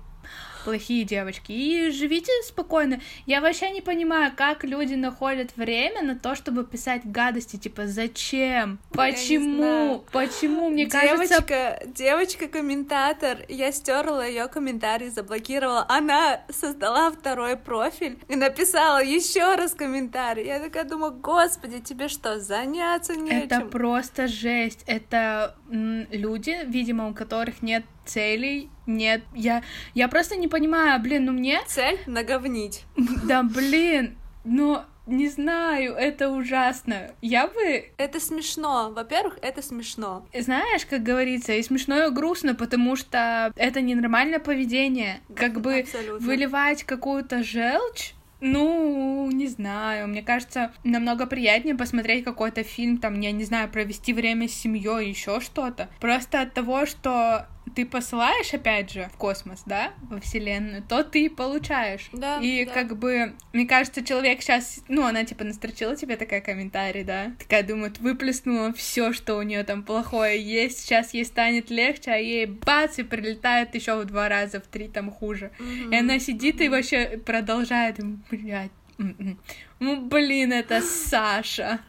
плохие 0.66 1.06
девочки. 1.06 1.52
И 1.52 1.92
живите 1.92 2.32
спокойно. 2.44 3.00
Я 3.26 3.40
вообще 3.40 3.70
не 3.70 3.82
понимаю, 3.82 4.34
как 4.36 4.64
люди 4.64 4.96
находят 4.96 5.56
время 5.56 6.02
на 6.02 6.16
то, 6.20 6.36
чтобы 6.36 6.66
писать 6.66 7.04
гадости. 7.06 7.56
Типа, 7.58 7.88
зачем? 7.88 8.80
Почему? 8.92 10.04
Почему? 10.12 10.70
Мне 10.70 10.86
девочка, 10.88 11.42
кажется... 11.42 11.80
Девочка-комментатор, 11.86 13.38
я 13.48 13.72
стерла 13.72 14.26
ее 14.26 14.48
комментарий, 14.48 15.10
заблокировала. 15.10 15.86
Она 15.88 16.42
создала 16.50 17.12
второй 17.12 17.56
профиль 17.56 18.18
и 18.28 18.36
написала 18.36 19.04
еще 19.04 19.56
раз 19.56 19.74
комментарий. 19.74 20.46
Я 20.46 20.60
такая 20.60 20.84
думаю, 20.84 21.14
господи, 21.14 21.80
тебе 21.80 22.08
что, 22.08 22.40
заняться 22.40 23.16
нечем? 23.16 23.38
Это 23.38 23.62
просто 23.62 24.28
жесть. 24.28 24.84
Это 24.88 25.56
люди, 25.70 26.58
видимо, 26.66 27.10
у 27.10 27.14
которых 27.14 27.62
нет 27.62 27.86
целей, 28.06 28.70
нет, 28.86 29.24
я, 29.34 29.64
я 29.94 30.08
просто 30.08 30.36
не 30.36 30.48
понимаю, 30.48 31.02
блин, 31.02 31.26
ну 31.26 31.32
мне... 31.32 31.62
Цель— 31.68 32.00
наговнить. 32.06 32.86
Да, 33.26 33.44
блин, 33.44 34.18
ну, 34.44 34.82
не 35.08 35.28
знаю, 35.30 35.94
это 35.94 36.30
ужасно. 36.30 37.12
Я 37.22 37.48
бы... 37.48 37.92
Это 37.98 38.20
смешно. 38.20 38.92
Во-первых, 38.92 39.38
это 39.42 39.62
смешно. 39.62 40.28
Знаешь, 40.38 40.86
как 40.86 41.04
говорится, 41.04 41.54
и 41.54 41.64
смешно, 41.64 42.06
и 42.06 42.12
грустно, 42.12 42.56
потому 42.56 42.96
что 42.96 43.52
это 43.56 43.82
ненормальное 43.82 44.40
поведение. 44.40 45.22
Как 45.36 45.62
бы 45.62 45.80
Абсолютно. 45.80 46.26
выливать 46.26 46.84
какую-то 46.84 47.44
желчь 47.44 48.14
ну, 48.42 49.30
не 49.32 49.48
знаю, 49.48 50.08
мне 50.08 50.22
кажется, 50.22 50.72
намного 50.84 51.26
приятнее 51.26 51.74
посмотреть 51.74 52.24
какой-то 52.24 52.64
фильм, 52.64 52.98
там, 52.98 53.20
я 53.20 53.32
не 53.32 53.44
знаю, 53.44 53.70
провести 53.70 54.14
время 54.14 54.48
с 54.48 54.54
семьей, 54.54 55.10
еще 55.10 55.40
что-то. 55.40 55.90
Просто 56.00 56.42
от 56.42 56.54
того, 56.54 56.86
что 56.86 57.48
ты 57.74 57.86
посылаешь, 57.86 58.54
опять 58.54 58.92
же, 58.92 59.10
в 59.14 59.18
космос, 59.18 59.64
да, 59.66 59.94
во 60.10 60.20
Вселенную, 60.20 60.84
то 60.84 61.04
ты 61.04 61.30
получаешь. 61.30 62.10
Да. 62.14 62.40
И 62.42 62.66
да. 62.66 62.72
как 62.72 62.98
бы, 62.98 63.34
мне 63.54 63.66
кажется, 63.66 64.04
человек 64.04 64.42
сейчас, 64.42 64.84
ну, 64.88 65.06
она 65.06 65.24
типа 65.24 65.44
настрочила 65.44 65.96
тебе 65.96 66.16
такая 66.18 66.42
комментарий, 66.42 67.04
да, 67.04 67.32
такая 67.40 67.64
думает, 67.64 68.00
выплеснула 68.00 68.74
все, 68.74 69.14
что 69.14 69.36
у 69.38 69.42
нее 69.42 69.64
там 69.64 69.84
плохое 69.84 70.42
есть, 70.42 70.80
сейчас 70.80 71.14
ей 71.14 71.26
станет 71.26 71.70
легче, 71.70 72.12
а 72.12 72.18
ей 72.18 72.46
бац, 72.46 73.00
и 73.00 73.04
прилетает 73.04 73.74
еще 73.76 74.00
в 74.00 74.06
два 74.06 74.30
раза, 74.30 74.60
в 74.60 74.68
три 74.68 74.88
там 74.88 75.12
хуже. 75.12 75.52
Mm-hmm. 75.60 75.94
И 75.94 75.96
она 75.98 76.20
сидит 76.20 76.60
mm-hmm. 76.60 76.66
и 76.66 76.70
вообще 76.70 77.22
продолжает, 77.26 78.00
блядь, 78.30 78.72
ну, 78.98 80.02
блин, 80.02 80.54
это 80.54 80.82
Саша. 80.82 81.80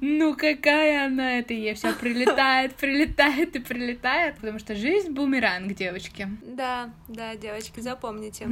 Ну, 0.00 0.34
какая 0.36 1.06
она 1.06 1.38
это 1.38 1.54
ей 1.54 1.74
все 1.74 1.92
прилетает, 1.92 2.74
прилетает 2.74 3.56
и 3.56 3.58
прилетает, 3.58 4.36
потому 4.36 4.58
что 4.58 4.74
жизнь 4.74 5.10
бумеранг, 5.10 5.74
девочки. 5.74 6.28
Да, 6.42 6.90
да, 7.08 7.36
девочки, 7.36 7.80
запомните. 7.80 8.48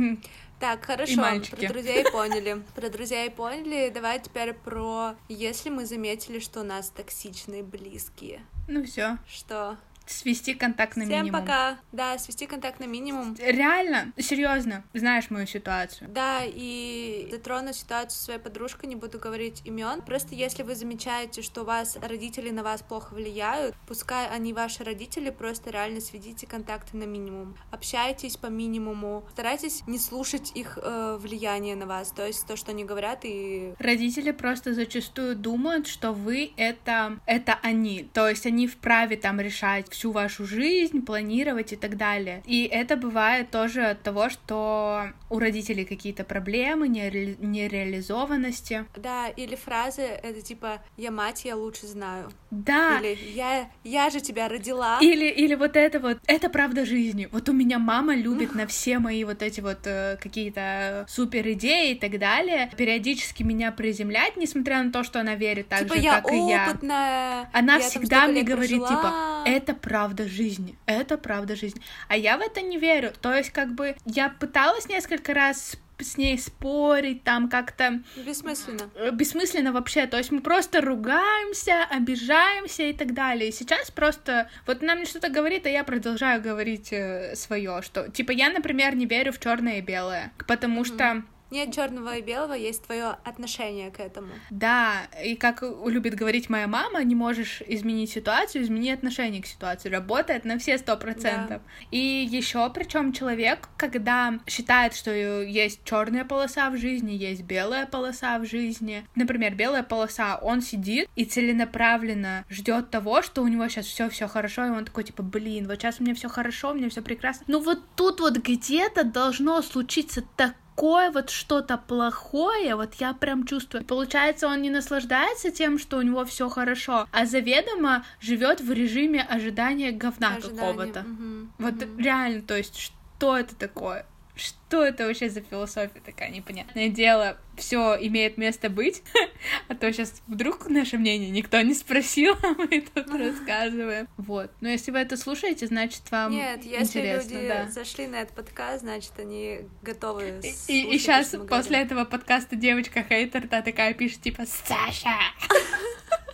Так, 0.60 0.84
хорошо, 0.84 1.20
про 1.50 1.68
друзей 1.68 2.04
поняли. 2.12 2.62
Про 2.76 2.88
друзей 2.88 3.30
поняли. 3.30 3.90
Давай 3.92 4.20
теперь 4.20 4.52
про 4.52 5.16
если 5.28 5.70
мы 5.70 5.86
заметили, 5.86 6.38
что 6.38 6.60
у 6.60 6.64
нас 6.64 6.88
токсичные 6.90 7.64
близкие. 7.64 8.42
Ну 8.68 8.84
все. 8.84 9.18
Что? 9.28 9.76
Свести 10.12 10.54
контакт 10.54 10.96
на 10.96 11.04
Всем 11.04 11.24
минимум. 11.24 11.40
пока. 11.40 11.78
Да, 11.92 12.18
свести 12.18 12.46
контакт 12.46 12.80
на 12.80 12.84
минимум. 12.84 13.36
Реально, 13.38 14.12
серьезно, 14.18 14.84
знаешь 14.94 15.30
мою 15.30 15.46
ситуацию. 15.46 16.08
Да, 16.10 16.40
и 16.44 17.28
затрону 17.30 17.72
ситуацию 17.72 18.10
со 18.18 18.24
своей 18.24 18.40
подружкой, 18.40 18.88
не 18.88 18.96
буду 18.96 19.18
говорить 19.18 19.62
имен. 19.64 20.02
Просто 20.02 20.34
если 20.34 20.62
вы 20.62 20.74
замечаете, 20.74 21.42
что 21.42 21.62
у 21.62 21.64
вас 21.64 21.96
родители 22.00 22.50
на 22.50 22.62
вас 22.62 22.82
плохо 22.82 23.14
влияют, 23.14 23.74
пускай 23.86 24.28
они 24.28 24.52
ваши 24.52 24.84
родители, 24.84 25.30
просто 25.30 25.70
реально 25.70 26.00
сведите 26.00 26.46
контакты 26.46 26.96
на 26.96 27.04
минимум. 27.04 27.56
Общайтесь 27.70 28.36
по 28.36 28.46
минимуму. 28.46 29.24
Старайтесь 29.32 29.82
не 29.86 29.98
слушать 29.98 30.52
их 30.54 30.78
э, 30.80 31.18
влияние 31.20 31.76
на 31.76 31.86
вас, 31.86 32.10
то 32.12 32.26
есть 32.26 32.46
то, 32.46 32.56
что 32.56 32.70
они 32.72 32.84
говорят, 32.84 33.20
и 33.24 33.74
Родители 33.78 34.30
просто 34.30 34.74
зачастую 34.74 35.36
думают, 35.36 35.86
что 35.86 36.12
вы 36.12 36.52
это, 36.56 37.18
это 37.26 37.58
они. 37.62 38.08
То 38.12 38.28
есть 38.28 38.46
они 38.46 38.66
вправе 38.66 39.16
там 39.16 39.40
решать 39.40 39.88
всю 40.02 40.10
вашу 40.10 40.44
жизнь, 40.46 41.02
планировать 41.02 41.72
и 41.72 41.76
так 41.76 41.96
далее. 41.96 42.42
И 42.44 42.64
это 42.64 42.96
бывает 42.96 43.52
тоже 43.52 43.82
от 43.84 44.02
того, 44.02 44.30
что 44.30 45.04
у 45.30 45.38
родителей 45.38 45.84
какие-то 45.84 46.24
проблемы, 46.24 46.88
нере- 46.88 47.36
нереализованности. 47.40 48.84
да, 48.96 49.28
или 49.28 49.54
фразы 49.54 50.02
это 50.02 50.42
типа 50.42 50.82
«я 50.96 51.12
мать, 51.12 51.44
я 51.44 51.54
лучше 51.56 51.86
знаю», 51.86 52.32
Да, 52.50 52.98
или 53.00 53.16
«я, 53.32 53.70
я 53.84 54.10
же 54.10 54.20
тебя 54.20 54.48
родила». 54.48 54.98
Или, 55.00 55.28
или 55.30 55.54
вот 55.54 55.76
это 55.76 56.00
вот, 56.00 56.18
это 56.26 56.48
правда 56.50 56.84
жизни. 56.84 57.28
Вот 57.30 57.48
у 57.48 57.52
меня 57.52 57.78
мама 57.78 58.16
любит 58.16 58.56
на 58.56 58.66
все 58.66 58.98
мои 58.98 59.22
вот 59.22 59.40
эти 59.40 59.60
вот 59.60 59.86
э, 59.86 60.16
какие-то 60.20 61.06
супер 61.08 61.46
идеи 61.52 61.92
и 61.92 61.94
так 61.94 62.18
далее, 62.18 62.70
периодически 62.76 63.44
меня 63.44 63.70
приземлять, 63.70 64.36
несмотря 64.36 64.82
на 64.82 64.90
то, 64.90 65.04
что 65.04 65.20
она 65.20 65.36
верит 65.36 65.68
так 65.68 65.80
типа 65.84 65.94
же, 65.94 66.00
я 66.00 66.20
как 66.20 66.32
и 66.32 66.36
я. 66.36 66.68
опытная. 66.70 67.50
Она 67.52 67.74
я 67.76 67.80
всегда 67.88 68.26
мне 68.26 68.42
говорит, 68.42 68.80
прожила. 68.80 68.88
типа, 68.88 69.12
это 69.44 69.74
правда 69.74 70.28
жизни, 70.28 70.76
это 70.86 71.18
правда 71.18 71.56
жизни. 71.56 71.82
А 72.08 72.16
я 72.16 72.36
в 72.36 72.40
это 72.40 72.60
не 72.60 72.78
верю. 72.78 73.12
То 73.20 73.34
есть, 73.34 73.50
как 73.50 73.74
бы, 73.74 73.96
я 74.06 74.28
пыталась 74.28 74.88
несколько 74.88 75.34
раз 75.34 75.76
с 75.98 76.16
ней 76.16 76.38
спорить, 76.38 77.22
там 77.22 77.48
как-то 77.48 78.02
Бессмысленно. 78.16 78.90
э, 78.96 79.10
бессмысленно 79.12 79.72
вообще, 79.72 80.06
то 80.06 80.18
есть 80.18 80.32
мы 80.32 80.40
просто 80.40 80.80
ругаемся, 80.80 81.84
обижаемся 81.90 82.84
и 82.84 82.92
так 82.92 83.14
далее. 83.14 83.50
И 83.50 83.52
сейчас 83.52 83.90
просто 83.90 84.50
вот 84.66 84.82
она 84.82 84.94
мне 84.96 85.04
что-то 85.04 85.28
говорит, 85.28 85.66
а 85.66 85.68
я 85.68 85.84
продолжаю 85.84 86.42
говорить 86.42 86.92
свое, 87.34 87.82
что 87.82 88.10
типа 88.10 88.32
я, 88.32 88.50
например, 88.50 88.96
не 88.96 89.06
верю 89.06 89.32
в 89.32 89.38
черное 89.38 89.78
и 89.78 89.80
белое, 89.80 90.32
потому 90.48 90.84
что 90.84 91.22
Нет 91.52 91.74
черного 91.74 92.16
и 92.16 92.22
белого, 92.22 92.54
есть 92.54 92.82
твое 92.84 93.16
отношение 93.24 93.90
к 93.90 94.00
этому. 94.00 94.28
да, 94.50 95.02
и 95.22 95.36
как 95.36 95.62
любит 95.62 96.14
говорить 96.14 96.48
моя 96.48 96.66
мама, 96.66 97.04
не 97.04 97.14
можешь 97.14 97.62
изменить 97.66 98.10
ситуацию, 98.10 98.62
измени 98.64 98.90
отношение 98.90 99.42
к 99.42 99.46
ситуации. 99.46 99.90
Работает 99.90 100.44
на 100.44 100.58
все 100.58 100.78
сто 100.78 100.96
процентов. 100.96 101.60
И 101.90 101.98
еще, 102.30 102.70
причем 102.70 103.12
человек, 103.12 103.68
когда 103.76 104.38
считает, 104.46 104.94
что 104.94 105.12
есть 105.12 105.84
черная 105.84 106.24
полоса 106.24 106.70
в 106.70 106.78
жизни, 106.78 107.12
есть 107.12 107.42
белая 107.42 107.86
полоса 107.86 108.38
в 108.38 108.46
жизни. 108.46 109.06
Например, 109.14 109.54
белая 109.54 109.82
полоса, 109.82 110.38
он 110.40 110.62
сидит 110.62 111.08
и 111.16 111.24
целенаправленно 111.26 112.44
ждет 112.48 112.90
того, 112.90 113.20
что 113.20 113.42
у 113.42 113.48
него 113.48 113.68
сейчас 113.68 113.86
все 113.86 114.08
все 114.08 114.26
хорошо, 114.26 114.64
и 114.66 114.70
он 114.70 114.84
такой 114.86 115.04
типа, 115.04 115.22
блин, 115.22 115.66
вот 115.68 115.80
сейчас 115.80 116.00
у 116.00 116.04
меня 116.04 116.14
все 116.14 116.28
хорошо, 116.28 116.70
у 116.70 116.74
меня 116.74 116.88
все 116.88 117.02
прекрасно. 117.02 117.44
Ну 117.48 117.60
вот 117.60 117.80
тут 117.94 118.20
вот 118.20 118.38
где-то 118.38 119.04
должно 119.04 119.60
случиться 119.60 120.22
так 120.36 120.54
такое 120.74 121.10
вот 121.10 121.30
что-то 121.30 121.76
плохое, 121.78 122.74
вот 122.74 122.94
я 122.94 123.12
прям 123.12 123.46
чувствую. 123.46 123.84
Получается, 123.84 124.48
он 124.48 124.62
не 124.62 124.70
наслаждается 124.70 125.50
тем, 125.50 125.78
что 125.78 125.98
у 125.98 126.02
него 126.02 126.24
все 126.24 126.48
хорошо, 126.48 127.06
а 127.12 127.26
заведомо 127.26 128.04
живет 128.20 128.60
в 128.60 128.72
режиме 128.72 129.22
ожидания 129.22 129.92
говна 129.92 130.40
какого-то. 130.40 131.02
Мгм, 131.02 131.52
Вот 131.58 131.74
мгм. 131.74 131.98
реально, 131.98 132.42
то 132.42 132.56
есть, 132.56 132.78
что 132.78 133.36
это 133.36 133.54
такое? 133.54 134.06
Что 134.34 134.82
это 134.84 135.06
вообще 135.06 135.28
за 135.28 135.42
философия 135.42 136.00
такая 136.00 136.30
непонятное 136.30 136.88
дело? 136.88 137.36
Все 137.56 137.98
имеет 138.00 138.38
место 138.38 138.70
быть, 138.70 139.02
а 139.68 139.74
то 139.74 139.92
сейчас 139.92 140.22
вдруг 140.26 140.70
наше 140.70 140.96
мнение 140.96 141.28
никто 141.28 141.60
не 141.60 141.74
спросил, 141.74 142.34
а 142.42 142.54
мы 142.56 142.80
тут 142.80 143.08
рассказываем. 143.14 144.08
Вот. 144.16 144.50
Но 144.62 144.68
если 144.68 144.90
вы 144.90 144.98
это 145.00 145.18
слушаете, 145.18 145.66
значит 145.66 146.10
вам 146.10 146.32
Нет, 146.32 146.64
если 146.64 147.00
интересно, 147.00 147.32
люди 147.34 147.48
да. 147.48 147.68
зашли 147.70 148.06
на 148.06 148.22
этот 148.22 148.34
подкаст, 148.34 148.80
значит, 148.80 149.12
они 149.18 149.60
готовы 149.82 150.40
И, 150.68 150.80
и, 150.80 150.84
то, 150.84 150.98
сейчас 150.98 151.28
после 151.28 151.48
говорим. 151.48 151.80
этого 151.80 152.04
подкаста 152.06 152.56
девочка-хейтер, 152.56 153.48
та 153.48 153.60
такая 153.60 153.92
пишет, 153.92 154.22
типа, 154.22 154.44
Саша! 154.46 155.18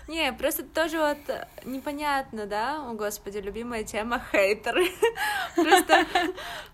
Не, 0.08 0.32
просто 0.32 0.62
тоже 0.62 0.98
вот 0.98 1.18
э, 1.28 1.46
непонятно, 1.66 2.46
да, 2.46 2.82
о 2.88 2.94
господи, 2.94 3.38
любимая 3.38 3.84
тема 3.84 4.22
хейтеры. 4.32 4.86
Просто, 5.54 6.06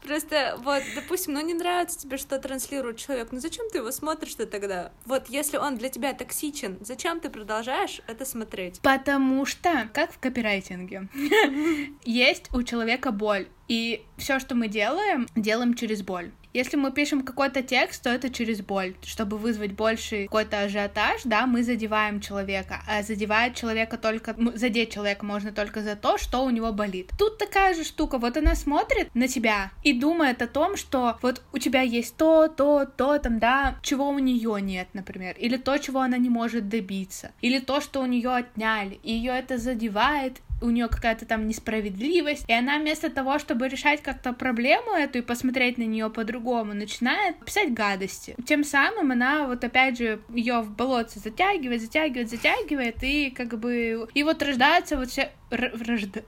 просто 0.03 0.57
вот, 0.59 0.83
допустим, 0.94 1.35
ну 1.35 1.40
не 1.40 1.55
нравится 1.55 1.99
тебе, 1.99 2.18
что 2.18 2.38
транслирует 2.38 2.99
человек, 2.99 3.29
ну 3.33 3.40
зачем 3.40 3.68
ты 3.70 3.79
его 3.79 3.90
смотришь-то 3.90 4.47
тогда? 4.47 4.92
Вот 5.07 5.29
если 5.29 5.57
он 5.57 5.77
для 5.77 5.88
тебя 5.88 6.12
токсичен, 6.12 6.79
зачем 6.83 7.18
ты 7.18 7.31
продолжаешь 7.31 8.03
это 8.07 8.27
смотреть? 8.27 8.81
Потому 8.83 9.47
что, 9.47 9.88
как 9.94 10.12
в 10.12 10.18
копирайтинге, 10.18 11.09
есть 12.05 12.55
у 12.55 12.62
человека 12.62 13.11
боль, 13.11 13.49
и 13.68 14.05
все, 14.18 14.38
что 14.38 14.55
мы 14.55 14.68
делаем, 14.68 15.27
делаем 15.35 15.75
через 15.75 16.03
боль. 16.03 16.31
Если 16.55 16.77
мы 16.77 16.93
пишем 16.93 17.25
какой-то 17.25 17.64
текст, 17.64 18.05
то 18.05 18.11
это 18.11 18.31
через 18.31 18.61
боль. 18.61 18.95
Чтобы 19.05 19.38
вызвать 19.38 19.73
больший 19.73 20.27
какой-то 20.27 20.61
ажиотаж, 20.61 21.23
да, 21.25 21.47
мы 21.47 21.64
задеваем 21.64 22.21
человека. 22.21 22.81
А 22.87 23.03
задевает 23.03 23.57
человека 23.57 23.99
только... 23.99 24.37
Задеть 24.55 24.93
человека 24.93 25.27
можно 25.27 25.51
только 25.51 25.83
за 25.83 25.97
то, 25.97 26.17
что 26.17 26.45
у 26.45 26.51
него 26.51 26.73
болит. 26.73 27.11
Тут 27.19 27.38
такая 27.38 27.75
же 27.75 27.83
штука. 27.83 28.19
Вот 28.19 28.37
она 28.37 28.55
смотрит 28.55 29.12
на 29.14 29.27
тебя 29.27 29.73
и 29.83 29.93
думает 29.93 30.43
о 30.43 30.47
том, 30.47 30.77
что 30.77 31.19
вот 31.23 31.43
у 31.53 31.59
тебя 31.59 31.81
есть 31.81 32.17
то, 32.17 32.47
то, 32.47 32.85
то, 32.85 33.19
там, 33.19 33.40
да, 33.40 33.77
чего 33.83 34.09
у 34.09 34.21
нее 34.21 34.62
нет, 34.62 34.87
например. 34.93 35.35
Или 35.37 35.57
то, 35.57 35.77
чего 35.79 36.03
она 36.03 36.19
не 36.19 36.31
может 36.31 36.69
добиться. 36.69 37.33
Или 37.40 37.59
то, 37.59 37.81
что 37.81 38.01
у 38.01 38.07
нее 38.07 38.31
отняли. 38.31 39.01
И 39.03 39.12
ее 39.12 39.33
это 39.33 39.59
задевает, 39.59 40.40
у 40.64 40.70
нее 40.70 40.88
какая-то 40.88 41.27
там 41.27 41.46
несправедливость, 41.46 42.44
и 42.48 42.53
она 42.53 42.79
вместо 42.79 43.11
того, 43.11 43.38
чтобы 43.38 43.68
решать 43.68 44.03
как-то 44.03 44.33
проблему 44.33 44.92
эту 44.92 45.18
и 45.18 45.22
посмотреть 45.22 45.79
на 45.79 45.85
нее 45.85 46.11
по-другому, 46.11 46.74
начинает 46.74 47.37
писать 47.44 47.72
гадости. 47.72 48.35
Тем 48.46 48.64
самым 48.64 49.12
она 49.12 49.46
вот 49.46 49.62
опять 49.62 49.98
же 49.98 50.20
ее 50.29 50.61
в 50.61 50.70
болотце 50.70 51.20
затягивает, 51.20 51.83
затягивает, 51.83 52.31
затягивает, 52.31 53.03
и 53.03 53.31
как 53.31 53.59
бы 53.59 54.09
и 54.14 54.22
вот 54.22 54.42
рождаются 54.42 54.96
вот 54.96 55.11
все 55.11 55.31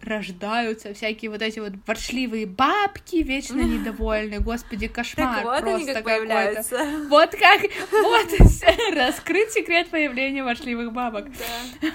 рождаются 0.02 0.94
всякие 0.94 1.30
вот 1.30 1.42
эти 1.42 1.58
вот 1.58 1.72
ворчливые 1.86 2.46
бабки, 2.46 3.16
вечно 3.16 3.60
недовольные, 3.62 4.40
господи, 4.40 4.88
кошмар 4.88 5.36
Так 5.36 5.44
вот 5.44 5.60
просто 5.60 5.94
как 5.94 6.04
какой-то. 6.04 7.08
Вот 7.08 7.30
как, 7.30 7.62
вот, 7.92 8.94
раскрыть 8.94 9.50
секрет 9.50 9.88
появления 9.88 10.44
ворчливых 10.44 10.92
бабок. 10.92 11.26
Да. 11.30 11.88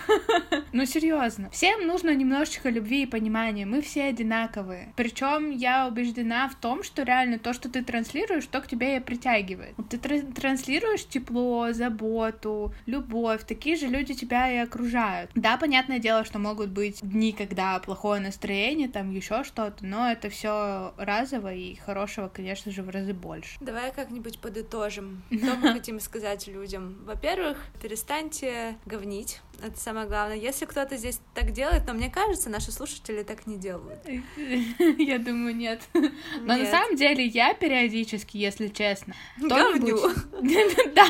Ну, 0.74 0.86
серьезно. 0.86 1.50
Всем 1.50 1.86
нужно 1.86 2.16
немножечко 2.16 2.70
любви 2.70 3.04
и 3.04 3.06
понимания. 3.06 3.66
Мы 3.66 3.82
все 3.82 4.06
одинаковые. 4.06 4.94
Причем 4.96 5.52
я 5.52 5.86
убеждена 5.88 6.48
в 6.48 6.56
том, 6.56 6.84
что 6.84 7.04
реально 7.04 7.40
то, 7.40 7.54
что 7.54 7.68
ты 7.68 7.84
транслируешь, 7.84 8.46
то 8.46 8.62
к 8.62 8.68
тебе 8.68 8.96
и 8.96 9.00
притягивает. 9.02 9.76
Ты 9.90 9.98
тр- 9.98 10.34
транслируешь 10.34 11.06
тепло, 11.06 11.74
заботу, 11.74 12.74
любовь. 12.86 13.42
Такие 13.46 13.76
же 13.76 13.88
люди 13.88 14.14
тебя 14.14 14.50
и 14.52 14.58
окружают. 14.58 15.32
Да, 15.36 15.58
понятное 15.58 16.00
дело, 16.00 16.24
что 16.24 16.40
могут 16.40 16.70
быть 16.70 17.00
дни, 17.02 17.21
когда 17.30 17.80
плохое 17.80 18.20
настроение, 18.20 18.90
там 18.90 19.12
еще 19.12 19.44
что-то, 19.44 19.86
но 19.86 20.12
это 20.12 20.30
все 20.30 20.94
разово 20.98 21.54
и 21.54 21.76
хорошего, 21.76 22.28
конечно 22.28 22.72
же, 22.72 22.82
в 22.82 22.90
разы 22.90 23.14
больше. 23.14 23.58
Давай 23.60 23.92
как-нибудь 23.92 24.40
подытожим. 24.40 25.24
Что 25.32 25.56
мы 25.56 25.74
хотим 25.74 26.00
сказать 26.00 26.48
людям? 26.48 26.98
Во-первых, 27.06 27.58
перестаньте 27.82 28.78
говнить. 28.86 29.42
Это 29.64 29.78
самое 29.78 30.08
главное. 30.08 30.38
Если 30.38 30.66
кто-то 30.66 30.98
здесь 30.98 31.20
так 31.36 31.52
делает, 31.52 31.84
но 31.86 31.94
мне 31.94 32.10
кажется, 32.10 32.50
наши 32.50 32.72
слушатели 32.72 33.22
так 33.22 33.46
не 33.46 33.58
делают. 33.58 34.00
Я 34.98 35.20
думаю, 35.20 35.56
нет. 35.56 35.82
Но 35.94 36.58
на 36.58 36.66
самом 36.66 36.96
деле 36.96 37.26
я 37.26 37.54
периодически, 37.54 38.38
если 38.38 38.70
честно, 38.70 39.14
Говню. 39.38 40.00
Да, 40.96 41.08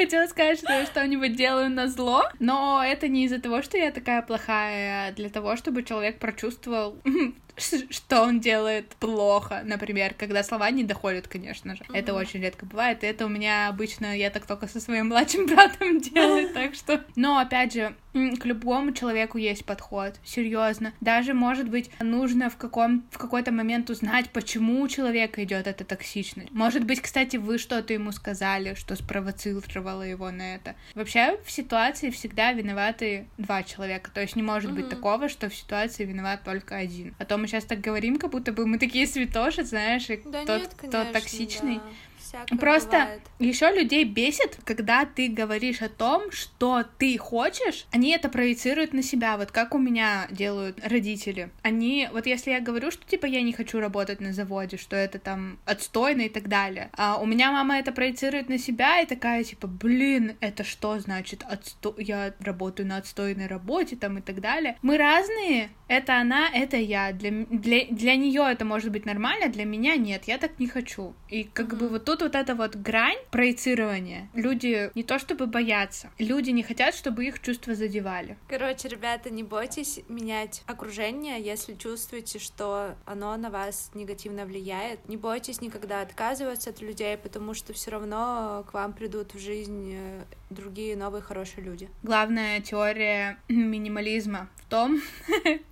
хотела 0.00 0.26
сказать, 0.26 0.58
что 0.58 0.72
я 0.72 0.86
что-нибудь 0.86 1.36
делаю 1.36 1.68
на 1.68 1.86
зло, 1.88 2.24
но 2.38 2.82
это 2.82 3.06
не 3.08 3.24
из-за 3.24 3.40
того, 3.40 3.60
что 3.60 3.76
я 3.76 3.90
такая 3.90 4.22
плохая, 4.22 5.08
а 5.08 5.12
для 5.12 5.28
того, 5.28 5.56
чтобы 5.56 5.82
человек 5.82 6.18
прочувствовал, 6.18 6.96
что 7.56 8.22
он 8.22 8.40
делает 8.40 8.86
плохо, 8.96 9.62
например, 9.64 10.14
когда 10.14 10.42
слова 10.42 10.70
не 10.70 10.84
доходят, 10.84 11.28
конечно 11.28 11.76
же. 11.76 11.84
Это 11.92 12.14
очень 12.14 12.40
редко 12.40 12.66
бывает, 12.66 13.04
и 13.04 13.06
это 13.06 13.26
у 13.26 13.28
меня 13.28 13.68
обычно, 13.68 14.16
я 14.16 14.30
так 14.30 14.46
только 14.46 14.66
со 14.66 14.80
своим 14.80 15.08
младшим 15.08 15.46
братом 15.54 16.00
делаю, 16.00 16.48
так 16.54 16.74
что... 16.74 17.04
Но, 17.16 17.38
опять 17.38 17.74
же, 17.74 17.94
к 18.12 18.44
любому 18.44 18.92
человеку 18.92 19.38
есть 19.38 19.64
подход, 19.64 20.14
серьезно. 20.24 20.92
Даже, 21.00 21.32
может 21.32 21.68
быть, 21.68 21.90
нужно 22.00 22.50
в, 22.50 22.56
каком, 22.56 23.04
в 23.10 23.18
какой-то 23.18 23.52
момент 23.52 23.88
узнать, 23.88 24.30
почему 24.30 24.82
у 24.82 24.88
человека 24.88 25.44
идет 25.44 25.66
эта 25.66 25.84
токсичность. 25.84 26.50
Может 26.50 26.84
быть, 26.84 27.00
кстати, 27.00 27.36
вы 27.36 27.58
что-то 27.58 27.92
ему 27.92 28.12
сказали, 28.12 28.74
что 28.74 28.96
спровоцировало 28.96 30.02
его 30.02 30.30
на 30.30 30.56
это. 30.56 30.74
Вообще, 30.94 31.38
в 31.44 31.50
ситуации 31.50 32.10
всегда 32.10 32.52
виноваты 32.52 33.26
два 33.38 33.62
человека. 33.62 34.10
То 34.12 34.20
есть 34.20 34.36
не 34.36 34.42
может 34.42 34.72
mm-hmm. 34.72 34.74
быть 34.74 34.88
такого, 34.88 35.28
что 35.28 35.48
в 35.48 35.54
ситуации 35.54 36.04
виноват 36.04 36.42
только 36.44 36.76
один. 36.76 37.14
А 37.18 37.24
то 37.24 37.36
мы 37.40 37.48
сейчас 37.48 37.64
так 37.64 37.80
говорим, 37.80 38.18
как 38.18 38.30
будто 38.30 38.52
бы 38.52 38.66
мы 38.66 38.78
такие 38.78 39.06
святоши, 39.06 39.64
знаешь, 39.64 40.08
и 40.10 40.20
да 40.24 40.44
тот, 40.44 40.60
нет, 40.60 40.74
конечно, 40.76 41.04
кто 41.04 41.12
токсичный. 41.12 41.76
Да 41.76 41.82
всякое 42.30 42.58
Просто 42.58 43.20
еще 43.38 43.70
людей 43.70 44.04
бесит, 44.04 44.58
когда 44.64 45.04
ты 45.04 45.28
говоришь 45.28 45.82
о 45.82 45.88
том, 45.88 46.30
что 46.30 46.84
ты 46.98 47.16
хочешь, 47.18 47.86
они 47.90 48.10
это 48.10 48.28
проецируют 48.28 48.92
на 48.92 49.02
себя, 49.02 49.36
вот 49.36 49.50
как 49.50 49.74
у 49.74 49.78
меня 49.78 50.26
делают 50.30 50.78
родители. 50.84 51.50
Они, 51.62 52.08
вот 52.12 52.26
если 52.26 52.50
я 52.50 52.60
говорю, 52.60 52.90
что 52.90 53.06
типа 53.06 53.26
я 53.26 53.42
не 53.42 53.52
хочу 53.52 53.80
работать 53.80 54.20
на 54.20 54.32
заводе, 54.32 54.76
что 54.76 54.96
это 54.96 55.18
там 55.18 55.58
отстойно 55.64 56.22
и 56.22 56.28
так 56.28 56.48
далее, 56.48 56.90
а 56.96 57.20
у 57.20 57.26
меня 57.26 57.52
мама 57.52 57.78
это 57.78 57.92
проецирует 57.92 58.48
на 58.48 58.58
себя 58.58 59.00
и 59.00 59.06
такая 59.06 59.44
типа, 59.44 59.66
блин, 59.66 60.36
это 60.40 60.64
что 60.64 60.98
значит 60.98 61.44
отсто... 61.48 61.94
я 61.98 62.34
работаю 62.40 62.86
на 62.86 62.98
отстойной 62.98 63.46
работе 63.46 63.96
там 63.96 64.18
и 64.18 64.20
так 64.20 64.40
далее. 64.40 64.76
Мы 64.82 64.98
разные, 64.98 65.70
это 65.88 66.20
она, 66.20 66.48
это 66.52 66.76
я. 66.76 67.12
Для, 67.12 67.30
для, 67.30 67.86
для 67.86 68.16
нее 68.16 68.46
это 68.48 68.64
может 68.64 68.92
быть 68.92 69.06
нормально, 69.06 69.48
для 69.48 69.64
меня 69.64 69.96
нет, 69.96 70.24
я 70.26 70.38
так 70.38 70.58
не 70.58 70.68
хочу. 70.68 71.14
И 71.28 71.44
как 71.44 71.72
mm-hmm. 71.72 71.76
бы 71.76 71.88
вот 71.88 72.04
тут 72.04 72.19
вот 72.20 72.34
эта 72.34 72.54
вот 72.54 72.76
грань 72.76 73.18
проецирования. 73.30 74.28
Люди 74.34 74.90
не 74.94 75.02
то 75.02 75.18
чтобы 75.18 75.46
боятся, 75.46 76.10
люди 76.18 76.50
не 76.50 76.62
хотят, 76.62 76.94
чтобы 76.94 77.24
их 77.24 77.40
чувства 77.40 77.74
задевали. 77.74 78.36
Короче, 78.48 78.88
ребята, 78.88 79.30
не 79.30 79.42
бойтесь 79.42 80.00
менять 80.08 80.62
окружение, 80.66 81.40
если 81.40 81.74
чувствуете, 81.74 82.38
что 82.38 82.94
оно 83.06 83.36
на 83.36 83.50
вас 83.50 83.90
негативно 83.94 84.44
влияет. 84.44 85.08
Не 85.08 85.16
бойтесь 85.16 85.60
никогда 85.60 86.02
отказываться 86.02 86.70
от 86.70 86.80
людей, 86.80 87.16
потому 87.16 87.54
что 87.54 87.72
все 87.72 87.90
равно 87.90 88.64
к 88.68 88.74
вам 88.74 88.92
придут 88.92 89.34
в 89.34 89.38
жизнь 89.38 89.94
э, 89.94 90.24
другие 90.50 90.96
новые 90.96 91.22
хорошие 91.22 91.64
люди. 91.64 91.88
Главная 92.02 92.60
теория 92.60 93.38
минимализма 93.48 94.48
в 94.56 94.70
том, 94.70 95.00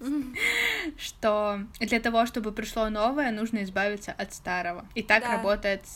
что 0.99 1.61
для 1.81 2.01
того, 2.01 2.27
чтобы 2.27 2.53
пришло 2.53 2.89
новое, 2.89 3.31
нужно 3.31 3.63
избавиться 3.63 4.13
от 4.13 4.33
старого. 4.33 4.87
И 4.95 5.03
так 5.03 5.25
работает 5.25 5.87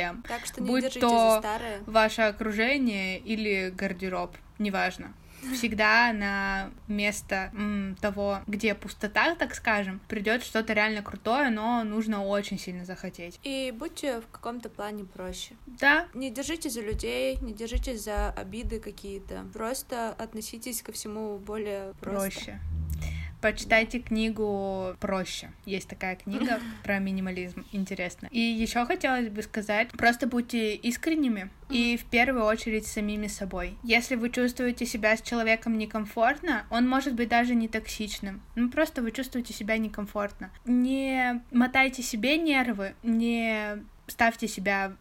совсем. 0.00 0.22
Так 0.28 0.46
что 0.46 0.62
не 0.62 0.68
Будь 0.68 1.00
то 1.00 1.42
ваше 1.86 2.22
окружение 2.22 3.18
или 3.18 3.70
гардероб, 3.70 4.36
неважно 4.58 5.12
всегда 5.54 6.12
на 6.12 6.70
место 6.86 7.50
м, 7.54 7.96
того, 8.00 8.40
где 8.46 8.74
пустота, 8.74 9.34
так 9.34 9.54
скажем, 9.54 10.00
придет 10.08 10.42
что-то 10.44 10.72
реально 10.74 11.02
крутое, 11.02 11.50
но 11.50 11.82
нужно 11.82 12.24
очень 12.24 12.58
сильно 12.58 12.84
захотеть. 12.84 13.40
И 13.42 13.72
будьте 13.74 14.20
в 14.20 14.28
каком-то 14.28 14.68
плане 14.68 15.04
проще. 15.04 15.54
Да. 15.66 16.06
Не 16.14 16.30
держите 16.30 16.68
за 16.68 16.82
людей, 16.82 17.38
не 17.40 17.54
держитесь 17.54 18.04
за 18.04 18.30
обиды 18.30 18.80
какие-то. 18.80 19.46
Просто 19.54 20.10
относитесь 20.10 20.82
ко 20.82 20.92
всему 20.92 21.38
более 21.38 21.94
просто. 22.00 22.20
Проще. 22.20 22.60
Почитайте 23.40 24.00
книгу 24.00 24.96
проще. 25.00 25.50
Есть 25.64 25.88
такая 25.88 26.16
книга 26.16 26.60
про 26.84 26.98
минимализм. 26.98 27.64
Интересно. 27.72 28.28
И 28.30 28.40
еще 28.40 28.84
хотелось 28.84 29.28
бы 29.28 29.42
сказать, 29.42 29.90
просто 29.92 30.26
будьте 30.26 30.74
искренними 30.74 31.50
и 31.68 31.96
в 31.96 32.04
первую 32.04 32.44
очередь 32.44 32.86
самими 32.86 33.28
собой. 33.28 33.78
Если 33.82 34.16
вы 34.16 34.30
чувствуете 34.30 34.84
себя 34.86 35.16
с 35.16 35.22
человеком 35.22 35.78
некомфортно, 35.78 36.64
он 36.70 36.88
может 36.88 37.14
быть 37.14 37.28
даже 37.28 37.54
не 37.54 37.68
токсичным. 37.68 38.42
Ну 38.56 38.70
просто 38.70 39.02
вы 39.02 39.10
чувствуете 39.12 39.52
себя 39.52 39.78
некомфортно. 39.78 40.50
Не 40.64 41.42
мотайте 41.50 42.02
себе 42.02 42.36
нервы, 42.36 42.94
не 43.02 43.84
ставьте 44.06 44.48
себя 44.48 44.92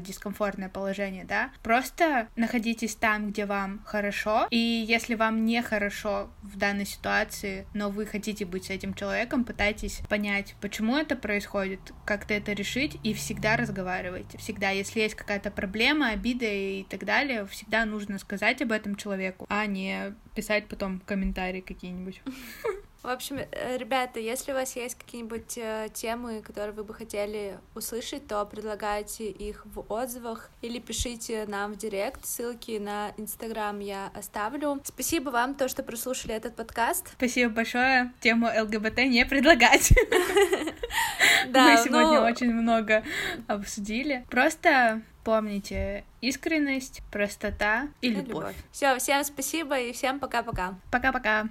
дискомфортное 0.00 0.68
положение, 0.68 1.24
да, 1.24 1.50
просто 1.62 2.28
находитесь 2.36 2.94
там, 2.94 3.30
где 3.30 3.46
вам 3.46 3.82
хорошо, 3.84 4.46
и 4.50 4.56
если 4.56 5.14
вам 5.14 5.44
не 5.44 5.62
хорошо 5.62 6.30
в 6.42 6.56
данной 6.56 6.86
ситуации, 6.86 7.66
но 7.74 7.90
вы 7.90 8.06
хотите 8.06 8.44
быть 8.44 8.66
с 8.66 8.70
этим 8.70 8.94
человеком, 8.94 9.44
пытайтесь 9.44 10.02
понять, 10.08 10.54
почему 10.60 10.96
это 10.96 11.16
происходит, 11.16 11.80
как-то 12.04 12.34
это 12.34 12.52
решить, 12.52 12.98
и 13.02 13.14
всегда 13.14 13.56
разговаривайте, 13.56 14.38
всегда, 14.38 14.70
если 14.70 15.00
есть 15.00 15.14
какая-то 15.14 15.50
проблема, 15.50 16.10
обида 16.10 16.46
и 16.46 16.84
так 16.84 17.04
далее, 17.04 17.46
всегда 17.46 17.84
нужно 17.84 18.18
сказать 18.18 18.62
об 18.62 18.72
этом 18.72 18.96
человеку, 18.96 19.46
а 19.48 19.66
не 19.66 20.14
писать 20.34 20.68
потом 20.68 21.00
комментарии 21.00 21.60
какие-нибудь. 21.60 22.22
В 23.02 23.08
общем, 23.08 23.38
э, 23.38 23.78
ребята, 23.78 24.20
если 24.20 24.52
у 24.52 24.54
вас 24.54 24.76
есть 24.76 24.94
какие-нибудь 24.98 25.56
э, 25.56 25.88
темы, 25.94 26.42
которые 26.42 26.72
вы 26.72 26.84
бы 26.84 26.92
хотели 26.92 27.58
услышать, 27.74 28.26
то 28.26 28.44
предлагайте 28.44 29.30
их 29.30 29.64
в 29.64 29.90
отзывах 29.90 30.50
или 30.60 30.78
пишите 30.78 31.46
нам 31.46 31.72
в 31.72 31.76
директ. 31.78 32.26
Ссылки 32.26 32.78
на 32.78 33.12
Инстаграм 33.16 33.78
я 33.80 34.10
оставлю. 34.14 34.82
Спасибо 34.84 35.30
вам, 35.30 35.54
то, 35.54 35.68
что 35.68 35.82
прослушали 35.82 36.34
этот 36.34 36.56
подкаст. 36.56 37.08
Спасибо 37.12 37.50
большое. 37.54 38.12
Тему 38.20 38.48
ЛГБТ 38.48 38.98
не 39.06 39.24
предлагать. 39.24 39.90
Мы 41.46 41.76
сегодня 41.82 42.20
ну 42.20 42.26
очень 42.26 42.52
много 42.52 43.02
обсудили. 43.46 44.26
Просто 44.28 45.00
помните 45.24 46.04
искренность, 46.20 47.00
простота 47.10 47.88
и 48.02 48.10
любовь. 48.10 48.54
Все, 48.72 48.98
всем 48.98 49.24
спасибо 49.24 49.78
и 49.78 49.92
всем 49.92 50.20
пока-пока. 50.20 50.74
Пока-пока. 50.90 51.48